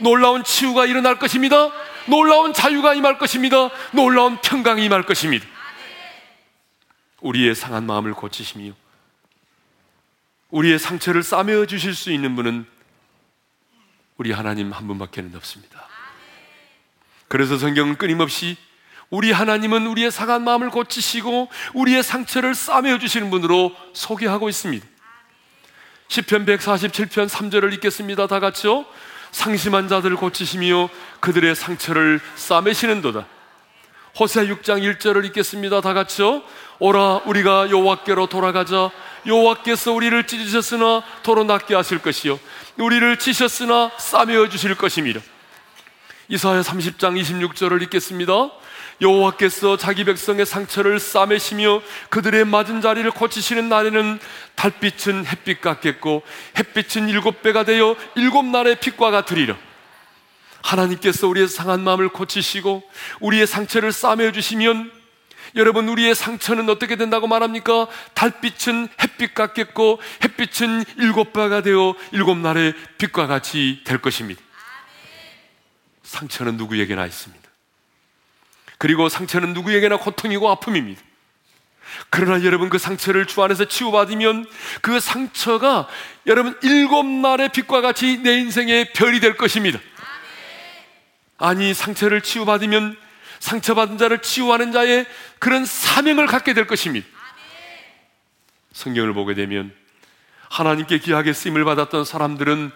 놀라운 0.00 0.44
치유가 0.44 0.86
일어날 0.86 1.18
것입니다. 1.18 1.70
놀라운 2.06 2.52
자유가 2.52 2.94
임할 2.94 3.18
것입니다. 3.18 3.70
놀라운 3.92 4.38
평강이 4.40 4.84
임할 4.84 5.02
것입니다. 5.02 5.46
우리의 7.20 7.54
상한 7.54 7.84
마음을 7.84 8.14
고치시며 8.14 8.72
우리의 10.50 10.78
상처를 10.78 11.22
싸매어 11.22 11.66
주실 11.66 11.94
수 11.94 12.10
있는 12.10 12.34
분은 12.36 12.66
우리 14.16 14.32
하나님 14.32 14.72
한 14.72 14.86
분밖에는 14.86 15.34
없습니다. 15.36 15.86
그래서 17.28 17.58
성경은 17.58 17.96
끊임없이 17.96 18.56
우리 19.10 19.32
하나님은 19.32 19.86
우리의 19.86 20.10
상한 20.10 20.44
마음을 20.44 20.70
고치시고 20.70 21.48
우리의 21.74 22.02
상처를 22.02 22.54
싸매어 22.54 22.98
주시는 22.98 23.30
분으로 23.30 23.74
소개하고 23.92 24.48
있습니다. 24.48 24.86
시편 26.08 26.46
147편 26.46 27.28
3절을 27.28 27.74
읽겠습니다. 27.74 28.26
다 28.26 28.40
같이요. 28.40 28.86
상심한 29.30 29.88
자들을 29.88 30.16
고치시며 30.16 30.88
그들의 31.20 31.54
상처를 31.54 32.20
싸매시는도다. 32.34 33.26
호세 34.18 34.46
6장 34.46 34.82
1절을 34.82 35.26
읽겠습니다. 35.26 35.82
다 35.82 35.92
같이요. 35.92 36.42
오라 36.78 37.22
우리가 37.26 37.70
여호와께로 37.70 38.26
돌아가자 38.28 38.90
여호와께서 39.26 39.92
우리를 39.92 40.26
찢으셨으나 40.26 41.02
도로 41.22 41.44
낫게 41.44 41.74
하실 41.74 41.98
것이요 41.98 42.38
우리를 42.78 43.18
치셨으나 43.18 43.90
싸매어 43.98 44.48
주실 44.48 44.76
것입니다. 44.76 45.20
이사야 46.28 46.62
30장 46.62 47.20
26절을 47.20 47.82
읽겠습니다. 47.82 48.50
여호와께서 49.00 49.76
자기 49.76 50.04
백성의 50.04 50.44
상처를 50.44 50.98
싸매시며 50.98 51.82
그들의 52.10 52.44
맞은 52.44 52.80
자리를 52.80 53.08
고치시는 53.12 53.68
날에는 53.68 54.18
달빛은 54.56 55.26
햇빛 55.26 55.60
같겠고 55.60 56.22
햇빛은 56.58 57.08
일곱 57.08 57.42
배가 57.42 57.64
되어 57.64 57.96
일곱 58.16 58.44
날의 58.44 58.80
빛과 58.80 59.10
같으리라. 59.10 59.56
하나님께서 60.62 61.28
우리의 61.28 61.48
상한 61.48 61.80
마음을 61.80 62.08
고치시고 62.08 62.82
우리의 63.20 63.46
상처를 63.46 63.92
싸매 63.92 64.32
주시면 64.32 64.90
여러분 65.56 65.88
우리의 65.88 66.14
상처는 66.14 66.68
어떻게 66.68 66.96
된다고 66.96 67.26
말합니까? 67.26 67.86
달빛은 68.14 68.88
햇빛 69.00 69.34
같겠고 69.34 70.00
햇빛은 70.24 70.84
일곱 70.98 71.32
배가 71.32 71.62
되어 71.62 71.94
일곱 72.12 72.36
날의 72.36 72.74
빛과 72.98 73.26
같이 73.26 73.80
될 73.84 73.98
것입니다. 73.98 74.42
상처는 76.02 76.56
누구에게나 76.56 77.06
있습니다. 77.06 77.47
그리고 78.78 79.08
상처는 79.08 79.52
누구에게나 79.54 79.98
고통이고 79.98 80.48
아픔입니다. 80.48 81.02
그러나 82.10 82.44
여러분 82.44 82.68
그 82.68 82.78
상처를 82.78 83.26
주 83.26 83.42
안에서 83.42 83.64
치유받으면 83.64 84.46
그 84.82 85.00
상처가 85.00 85.88
여러분 86.26 86.56
일곱 86.62 87.04
날의 87.04 87.50
빛과 87.50 87.80
같이 87.80 88.18
내 88.18 88.38
인생의 88.38 88.92
별이 88.92 89.20
될 89.20 89.36
것입니다. 89.36 89.78
아니 91.38 91.74
상처를 91.74 92.20
치유받으면 92.20 92.96
상처받은 93.40 93.98
자를 93.98 94.20
치유하는 94.20 94.72
자의 94.72 95.06
그런 95.38 95.64
사명을 95.64 96.26
갖게 96.26 96.54
될 96.54 96.66
것입니다. 96.66 97.06
성경을 98.72 99.12
보게 99.12 99.34
되면 99.34 99.72
하나님께 100.50 100.98
귀하게 100.98 101.32
쓰임을 101.32 101.64
받았던 101.64 102.04
사람들은 102.04 102.70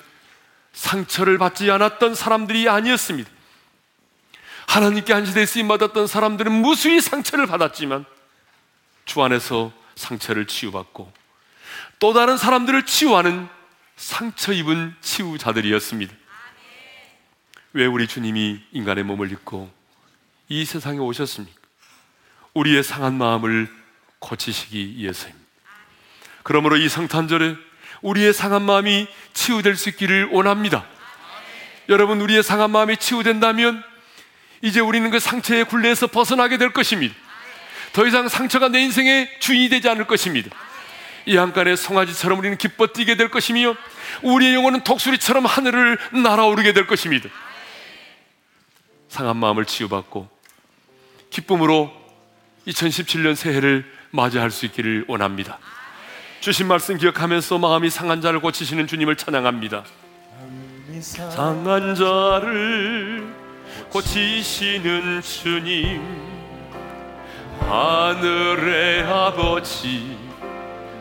상처를 0.72 1.38
받지 1.38 1.70
않았던 1.70 2.14
사람들이 2.14 2.68
아니었습니다. 2.68 3.30
하나님께 4.66 5.12
한시대 5.12 5.44
쓰임 5.46 5.68
받았던 5.68 6.06
사람들은 6.06 6.50
무수히 6.52 7.00
상처를 7.00 7.46
받았지만 7.46 8.04
주 9.04 9.22
안에서 9.22 9.72
상처를 9.94 10.46
치유받고 10.46 11.12
또 11.98 12.12
다른 12.12 12.36
사람들을 12.36 12.86
치유하는 12.86 13.48
상처 13.96 14.52
입은 14.52 14.94
치유자들이었습니다. 15.00 16.14
왜 17.74 17.86
우리 17.86 18.06
주님이 18.06 18.60
인간의 18.72 19.04
몸을 19.04 19.32
입고 19.32 19.70
이 20.48 20.64
세상에 20.64 20.98
오셨습니까? 20.98 21.60
우리의 22.54 22.82
상한 22.82 23.14
마음을 23.14 23.68
고치시기 24.18 24.96
위해서입니다. 24.96 25.42
그러므로 26.42 26.76
이 26.76 26.88
성탄절에 26.88 27.56
우리의 28.02 28.32
상한 28.32 28.62
마음이 28.62 29.06
치유될 29.32 29.76
수 29.76 29.88
있기를 29.90 30.30
원합니다. 30.32 30.84
여러분, 31.88 32.20
우리의 32.20 32.42
상한 32.42 32.70
마음이 32.70 32.96
치유된다면 32.96 33.82
이제 34.62 34.80
우리는 34.80 35.10
그 35.10 35.18
상처의 35.18 35.64
굴레에서 35.64 36.06
벗어나게 36.06 36.56
될 36.56 36.72
것입니다. 36.72 37.14
더 37.92 38.06
이상 38.06 38.28
상처가 38.28 38.68
내 38.68 38.80
인생의 38.80 39.40
주인이 39.40 39.68
되지 39.68 39.88
않을 39.88 40.06
것입니다. 40.06 40.50
이 41.26 41.36
한간의 41.36 41.76
송아지처럼 41.76 42.38
우리는 42.38 42.56
기뻐 42.56 42.86
뛰게 42.86 43.16
될 43.16 43.30
것이며 43.30 43.74
우리의 44.22 44.54
영혼은 44.54 44.82
독수리처럼 44.82 45.46
하늘을 45.46 45.98
날아오르게 46.12 46.72
될 46.72 46.86
것입니다. 46.86 47.28
상한 49.08 49.36
마음을 49.36 49.66
치유받고 49.66 50.28
기쁨으로 51.30 51.92
2017년 52.66 53.34
새해를 53.34 53.84
맞이할 54.10 54.50
수 54.50 54.64
있기를 54.66 55.04
원합니다. 55.08 55.58
주신 56.40 56.66
말씀 56.66 56.96
기억하면서 56.96 57.58
마음이 57.58 57.90
상한 57.90 58.20
자를 58.20 58.40
고치시는 58.40 58.86
주님을 58.86 59.16
찬양합니다. 59.16 59.84
상한 61.00 61.94
자를 61.94 63.41
고치시는 63.90 65.22
주님, 65.22 66.02
하늘의 67.60 69.02
아버지, 69.04 70.16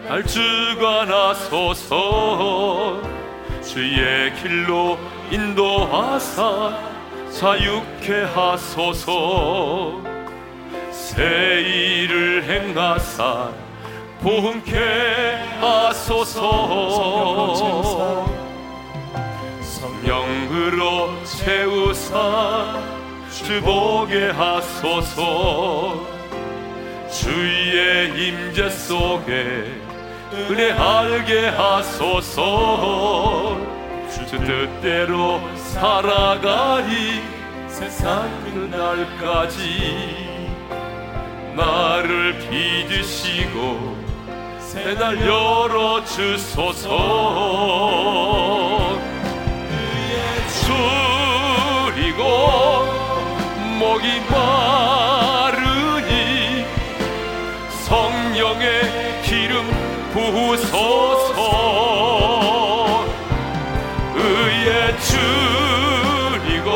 날 0.07 0.23
주관하소서, 0.25 1.51
주의 3.63 4.33
길로 4.35 4.97
인도하사 5.31 6.77
자유케 7.31 8.23
하소서, 8.33 10.01
새 10.91 11.61
일을 11.61 12.43
행하사 12.43 13.49
보게 14.21 15.37
하소서 15.59 16.41
성령으로 20.61 21.23
채우사 21.23 22.79
주 23.31 23.59
보게 23.61 24.29
하소서. 24.29 26.05
주의 27.09 28.27
임재 28.27 28.69
속에 28.69 29.65
은혜 30.33 30.71
알게 30.71 31.47
하소서. 31.47 32.39
주 34.11 34.25
뜻대로 34.27 35.41
살아가리 35.55 37.23
세상 37.67 38.29
그날까지. 38.45 40.29
나를 41.55 42.37
빚으시고 42.39 43.97
새날 44.59 45.19
열어주소서 45.25 46.87
목이 53.91 54.21
마르니 54.29 56.05
성령의 57.83 59.21
기름 59.21 59.69
부으소서 60.13 61.35
의에 64.15 64.95
줄이고 64.97 66.69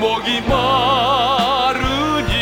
목이 0.00 0.40
마르니 0.48 2.32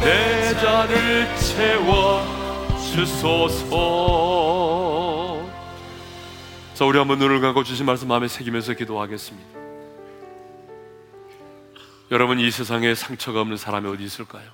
내 0.00 0.54
잔을 0.54 1.26
채워 1.36 2.22
주소서. 2.94 3.74
자, 6.74 6.84
우리 6.84 6.96
한번 6.96 7.18
눈을 7.18 7.40
감고 7.40 7.64
주신 7.64 7.86
말씀 7.86 8.06
마음에 8.06 8.28
새기면서 8.28 8.74
기도하겠습니다. 8.74 9.69
여러분 12.10 12.40
이 12.40 12.50
세상에 12.50 12.96
상처가 12.96 13.40
없는 13.40 13.56
사람이 13.56 13.88
어디 13.88 14.02
있을까요? 14.02 14.50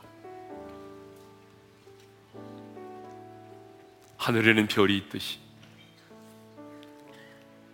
하늘에는 4.19 4.67
별이 4.67 4.95
있듯이 4.99 5.39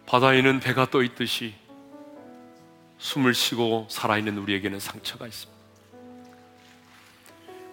바다에는 0.06 0.60
배가 0.60 0.88
떠 0.88 1.02
있듯이 1.02 1.54
숨을 2.98 3.34
쉬고 3.34 3.88
살아있는 3.90 4.38
우리에게는 4.38 4.78
상처가 4.78 5.26
있습니다. 5.26 5.60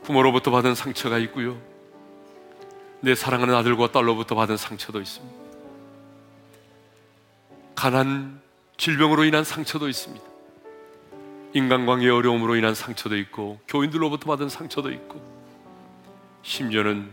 부모로부터 0.02 0.50
받은 0.50 0.74
상처가 0.74 1.20
있고요. 1.20 1.62
내 3.02 3.14
사랑하는 3.14 3.54
아들과 3.54 3.92
딸로부터 3.92 4.34
받은 4.34 4.58
상처도 4.58 5.00
있습니다. 5.00 5.38
가난, 7.76 8.42
질병으로 8.78 9.26
인한 9.26 9.44
상처도 9.44 9.88
있습니다. 9.88 10.29
인간관계의 11.54 12.12
어려움으로 12.12 12.56
인한 12.56 12.76
상처도 12.76 13.18
있고, 13.18 13.60
교인들로부터 13.68 14.28
받은 14.28 14.50
상처도 14.50 14.92
있고, 14.92 15.22
심지어는 16.44 17.10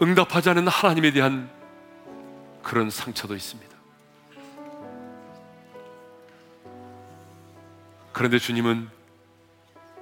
응답하지 0.00 0.50
않은 0.50 0.68
하나님에 0.68 1.12
대한 1.12 1.50
그런 2.62 2.90
상처도 2.90 3.34
있습니다. 3.34 3.76
그런데 8.12 8.38
주님은 8.38 8.88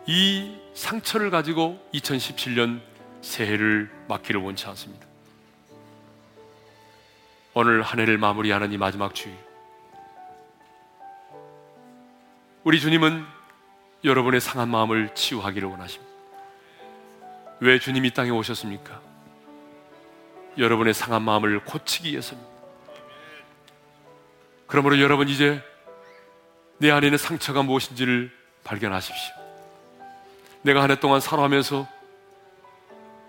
이 0.07 0.57
상처를 0.75 1.31
가지고 1.31 1.81
2017년 1.95 2.81
새해를 3.23 3.91
맞기를 4.09 4.41
원치 4.41 4.67
않습니다. 4.67 5.07
오늘 7.55 7.83
한 7.83 8.01
해를 8.01 8.19
마무리하는 8.19 8.73
이 8.73 8.79
마지막 8.79 9.15
주일. 9.15 9.35
우리 12.65 12.81
주님은 12.81 13.27
여러분의 14.05 14.41
상한 14.41 14.71
마음을 14.71 15.15
치유하기를 15.15 15.69
원하십니다. 15.69 16.13
왜 17.61 17.79
주님이 17.79 18.13
땅에 18.13 18.31
오셨습니까? 18.31 19.03
여러분의 20.57 20.95
상한 20.95 21.23
마음을 21.23 21.63
고치기 21.65 22.11
위해서입니다. 22.11 22.51
그러므로 24.67 24.99
여러분 24.99 25.29
이제 25.29 25.63
내 26.79 26.91
안에는 26.91 27.19
상처가 27.19 27.63
무엇인지를 27.63 28.33
발견하십시오. 28.65 29.35
내가 30.63 30.83
한 30.83 30.91
해 30.91 30.99
동안 30.99 31.21
살아가면서 31.21 31.87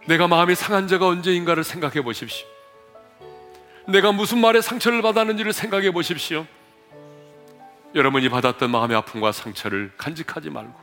내가 0.08 0.30
마음이 0.30 0.56
상한 0.56 0.88
자가 0.88 1.08
언제인가를 1.08 1.66
생각해 1.66 2.02
보십시오. 2.04 2.48
내가 3.88 4.14
무슨 4.14 4.40
말에 4.40 4.62
상처를 4.62 5.02
받았는지를 5.02 5.52
생각해 5.52 5.92
보십시오. 5.92 6.48
여러분이 7.96 8.28
받았던 8.28 8.70
마음의 8.72 8.98
아픔과 8.98 9.32
상처를 9.32 9.94
간직하지 9.98 10.50
말고 10.50 10.74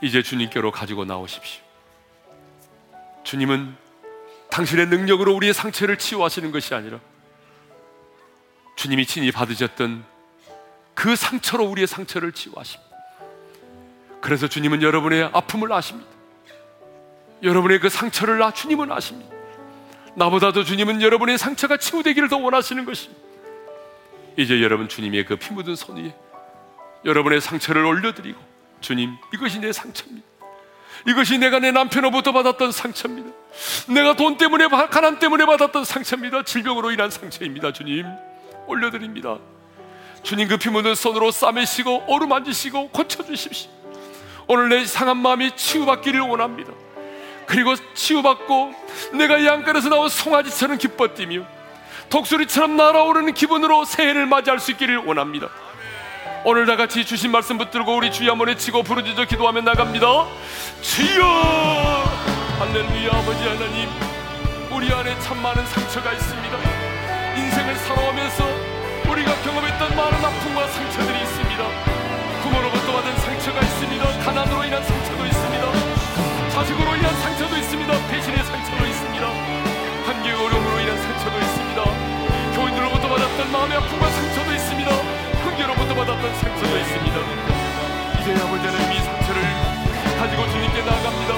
이제 0.00 0.22
주님께로 0.22 0.70
가지고 0.70 1.04
나오십시오. 1.04 1.60
주님은 3.24 3.74
당신의 4.48 4.86
능력으로 4.86 5.34
우리의 5.34 5.52
상처를 5.52 5.98
치유하시는 5.98 6.52
것이 6.52 6.72
아니라 6.72 7.00
주님이 8.76 9.06
친히 9.06 9.32
받으셨던 9.32 10.04
그 10.94 11.16
상처로 11.16 11.64
우리의 11.64 11.88
상처를 11.88 12.30
치유하십니다. 12.30 12.96
그래서 14.20 14.46
주님은 14.46 14.82
여러분의 14.82 15.30
아픔을 15.32 15.72
아십니다. 15.72 16.08
여러분의 17.42 17.80
그 17.80 17.88
상처를 17.88 18.38
나 18.38 18.52
주님은 18.52 18.92
아십니다. 18.92 19.34
나보다도 20.14 20.62
주님은 20.62 21.02
여러분의 21.02 21.38
상처가 21.38 21.76
치유되기를 21.76 22.28
더 22.28 22.36
원하시는 22.38 22.84
것입니다. 22.84 23.27
이제 24.38 24.62
여러분 24.62 24.88
주님의 24.88 25.24
그 25.24 25.36
피 25.36 25.52
묻은 25.52 25.74
손 25.74 25.96
위에 25.96 26.14
여러분의 27.04 27.40
상처를 27.40 27.84
올려드리고 27.84 28.38
주님 28.80 29.16
이것이 29.34 29.58
내 29.58 29.72
상처입니다. 29.72 30.26
이것이 31.08 31.38
내가 31.38 31.58
내 31.58 31.72
남편으로부터 31.72 32.32
받았던 32.32 32.70
상처입니다. 32.70 33.30
내가 33.88 34.14
돈 34.14 34.36
때문에 34.36 34.68
가난 34.68 35.18
때문에 35.18 35.44
받았던 35.44 35.84
상처입니다. 35.84 36.44
질병으로 36.44 36.92
인한 36.92 37.10
상처입니다. 37.10 37.72
주님 37.72 38.06
올려드립니다. 38.68 39.38
주님 40.22 40.46
그 40.48 40.56
피 40.58 40.70
묻은 40.70 40.94
손으로 40.94 41.32
싸매시고 41.32 42.04
어루만지시고 42.06 42.90
고쳐주십시오. 42.90 43.70
오늘 44.46 44.68
내 44.68 44.84
상한 44.84 45.16
마음이 45.16 45.56
치유받기를 45.56 46.20
원합니다. 46.20 46.72
그리고 47.46 47.74
치유받고 47.94 48.74
내가 49.14 49.44
양가에서 49.44 49.88
나온 49.88 50.08
송아지처럼 50.08 50.78
기뻐 50.78 51.12
뛰며 51.14 51.44
독수리처럼 52.08 52.76
날아오르는 52.76 53.34
기분으로 53.34 53.84
새해를 53.84 54.26
맞이할 54.26 54.58
수 54.58 54.70
있기를 54.72 54.98
원합니다. 54.98 55.48
오늘 56.44 56.66
다 56.66 56.76
같이 56.76 57.04
주신 57.04 57.30
말씀 57.30 57.58
붙들고 57.58 57.96
우리 57.96 58.10
주여 58.10 58.30
한번 58.30 58.48
외치고 58.48 58.82
부르짖어 58.82 59.24
기도하며 59.24 59.62
나갑니다. 59.62 60.06
주여 60.80 61.24
할렐루야 62.58 63.10
아버지 63.12 63.42
하나님 63.46 63.88
우리 64.72 64.92
안에 64.92 65.18
참 65.20 65.40
많은 65.42 65.66
상처가 65.66 66.12
있습니다. 66.12 66.58
인생을 67.36 67.76
살아오면서 67.76 68.44
우리가 69.10 69.42
나아갑니다. 90.88 91.34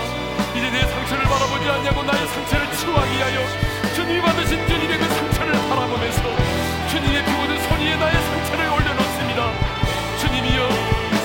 이제 0.54 0.70
내 0.70 0.80
상처를 0.86 1.24
바라보지 1.24 1.68
않냐고 1.68 2.02
나의 2.02 2.26
상처를 2.28 2.70
치유하기 2.76 3.16
위하여 3.16 3.38
주님이 3.94 4.20
받으신 4.22 4.66
주님의 4.68 4.98
그 4.98 5.04
상처를 5.08 5.52
바라보면서 5.68 6.22
주님의 6.88 7.24
피 7.24 7.30
묻은 7.32 7.62
손 7.68 7.78
위에 7.80 7.96
나의 7.96 8.14
상처를 8.14 8.66
올려놓습니다. 8.70 9.40
주님이여 10.20 10.68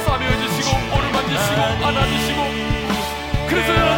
싸매어 0.05 0.31
주시고 0.41 0.69
오를 0.95 1.11
만지시고 1.11 1.61
안아주시고 1.85 2.41
그래서 3.47 3.75
여 3.75 3.94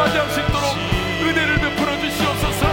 맞이할 0.00 0.30
수 0.30 0.40
있도록 0.40 0.76
은혜를 1.20 1.60
베풀어 1.60 1.98
주시옵소서. 2.00 2.66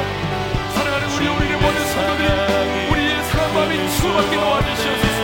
사랑하는 0.75 1.09
우리 1.11 1.27
우리의 1.27 1.59
모든 1.59 1.85
성도들이 1.87 2.89
우리의 2.89 3.23
사람 3.25 3.53
마음이 3.53 3.89
치유받게 3.89 4.35
도와주시옵소서. 4.37 5.17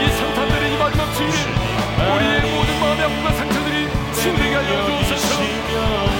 이 0.00 0.08
성탄절의 0.18 0.72
이 0.72 0.76
마지막 0.78 1.12
주일에 1.12 1.36
우리의 2.16 2.40
모든 2.50 2.80
마음의 2.80 3.04
아픔과 3.04 3.32
상처들이 3.32 3.88
치유되게 4.14 4.54
하여 4.54 4.86
주옵소서 4.86 6.13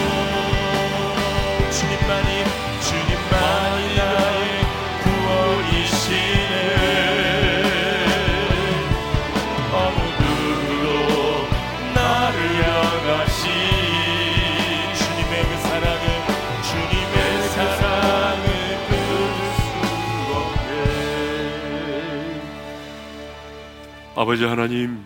아버지 24.17 24.45
하나님 24.45 25.05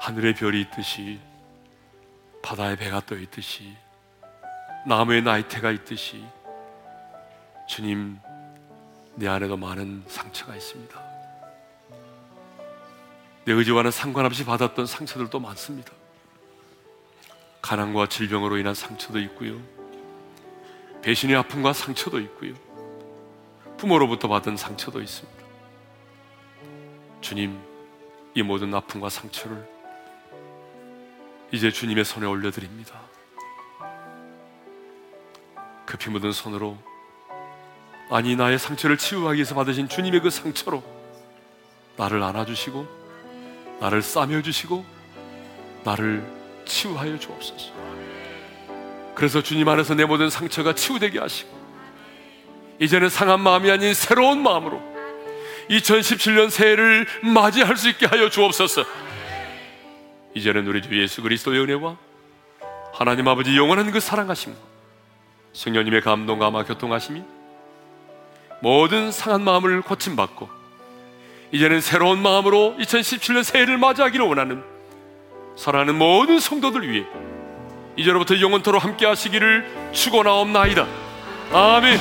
하늘의 0.00 0.34
별이 0.34 0.62
있듯이 0.62 1.20
바다의 2.42 2.76
배가 2.76 3.00
떠 3.06 3.14
있듯이 3.14 3.76
나무의 4.84 5.22
나이테가 5.22 5.70
있듯이 5.70 6.24
주님 7.68 8.18
내 9.14 9.28
안에도 9.28 9.56
많은 9.56 10.02
상처가 10.08 10.56
있습니다. 10.56 11.00
내 13.44 13.52
의지와는 13.52 13.92
상관없이 13.92 14.44
받았던 14.44 14.86
상처들도 14.86 15.38
많습니다. 15.38 15.92
가난과 17.62 18.08
질병으로 18.08 18.58
인한 18.58 18.74
상처도 18.74 19.20
있고요. 19.20 19.60
배신의 21.02 21.36
아픔과 21.36 21.72
상처도 21.72 22.18
있고요. 22.18 22.54
부모로부터 23.76 24.26
받은 24.26 24.56
상처도 24.56 25.00
있습니다. 25.00 25.35
주님, 27.26 27.58
이 28.36 28.42
모든 28.42 28.72
아픔과 28.72 29.08
상처를 29.08 29.68
이제 31.50 31.72
주님의 31.72 32.04
손에 32.04 32.24
올려드립니다. 32.24 33.00
급히 35.84 36.08
묻은 36.10 36.30
손으로 36.30 36.78
아니 38.12 38.36
나의 38.36 38.60
상처를 38.60 38.96
치유하기 38.96 39.38
위해서 39.38 39.56
받으신 39.56 39.88
주님의 39.88 40.20
그 40.20 40.30
상처로 40.30 40.84
나를 41.96 42.22
안아주시고 42.22 42.86
나를 43.80 44.02
싸매주시고 44.02 44.84
나를 45.82 46.24
치유하여 46.64 47.18
주옵소서. 47.18 47.72
그래서 49.16 49.42
주님 49.42 49.68
안에서 49.68 49.96
내 49.96 50.04
모든 50.04 50.30
상처가 50.30 50.76
치유되게 50.76 51.18
하시고 51.18 51.50
이제는 52.78 53.08
상한 53.08 53.40
마음이 53.40 53.68
아닌 53.68 53.94
새로운 53.94 54.44
마음으로 54.44 54.95
2017년 55.70 56.50
새해를 56.50 57.06
맞이할 57.22 57.76
수 57.76 57.88
있게 57.88 58.06
하여 58.06 58.28
주옵소서. 58.28 58.84
이제는 60.34 60.66
우리 60.66 60.82
주 60.82 61.00
예수 61.00 61.22
그리스도의 61.22 61.60
은혜와 61.60 61.96
하나님 62.92 63.26
아버지 63.28 63.56
영원한 63.56 63.90
그 63.90 64.00
사랑하심과 64.00 64.58
성령님의 65.52 66.02
감동과 66.02 66.46
아마 66.46 66.64
교통하심이 66.64 67.22
모든 68.60 69.10
상한 69.10 69.42
마음을 69.42 69.82
고침받고 69.82 70.48
이제는 71.52 71.80
새로운 71.80 72.20
마음으로 72.20 72.76
2017년 72.78 73.42
새해를 73.44 73.78
맞이하기를 73.78 74.26
원하는 74.26 74.62
사랑하는 75.56 75.96
모든 75.96 76.38
성도들 76.38 76.90
위해 76.90 77.04
이제로부터 77.96 78.38
영원토로 78.40 78.78
함께 78.78 79.06
하시기를 79.06 79.92
축원하옵나이다. 79.92 80.86
아멘. 81.52 81.98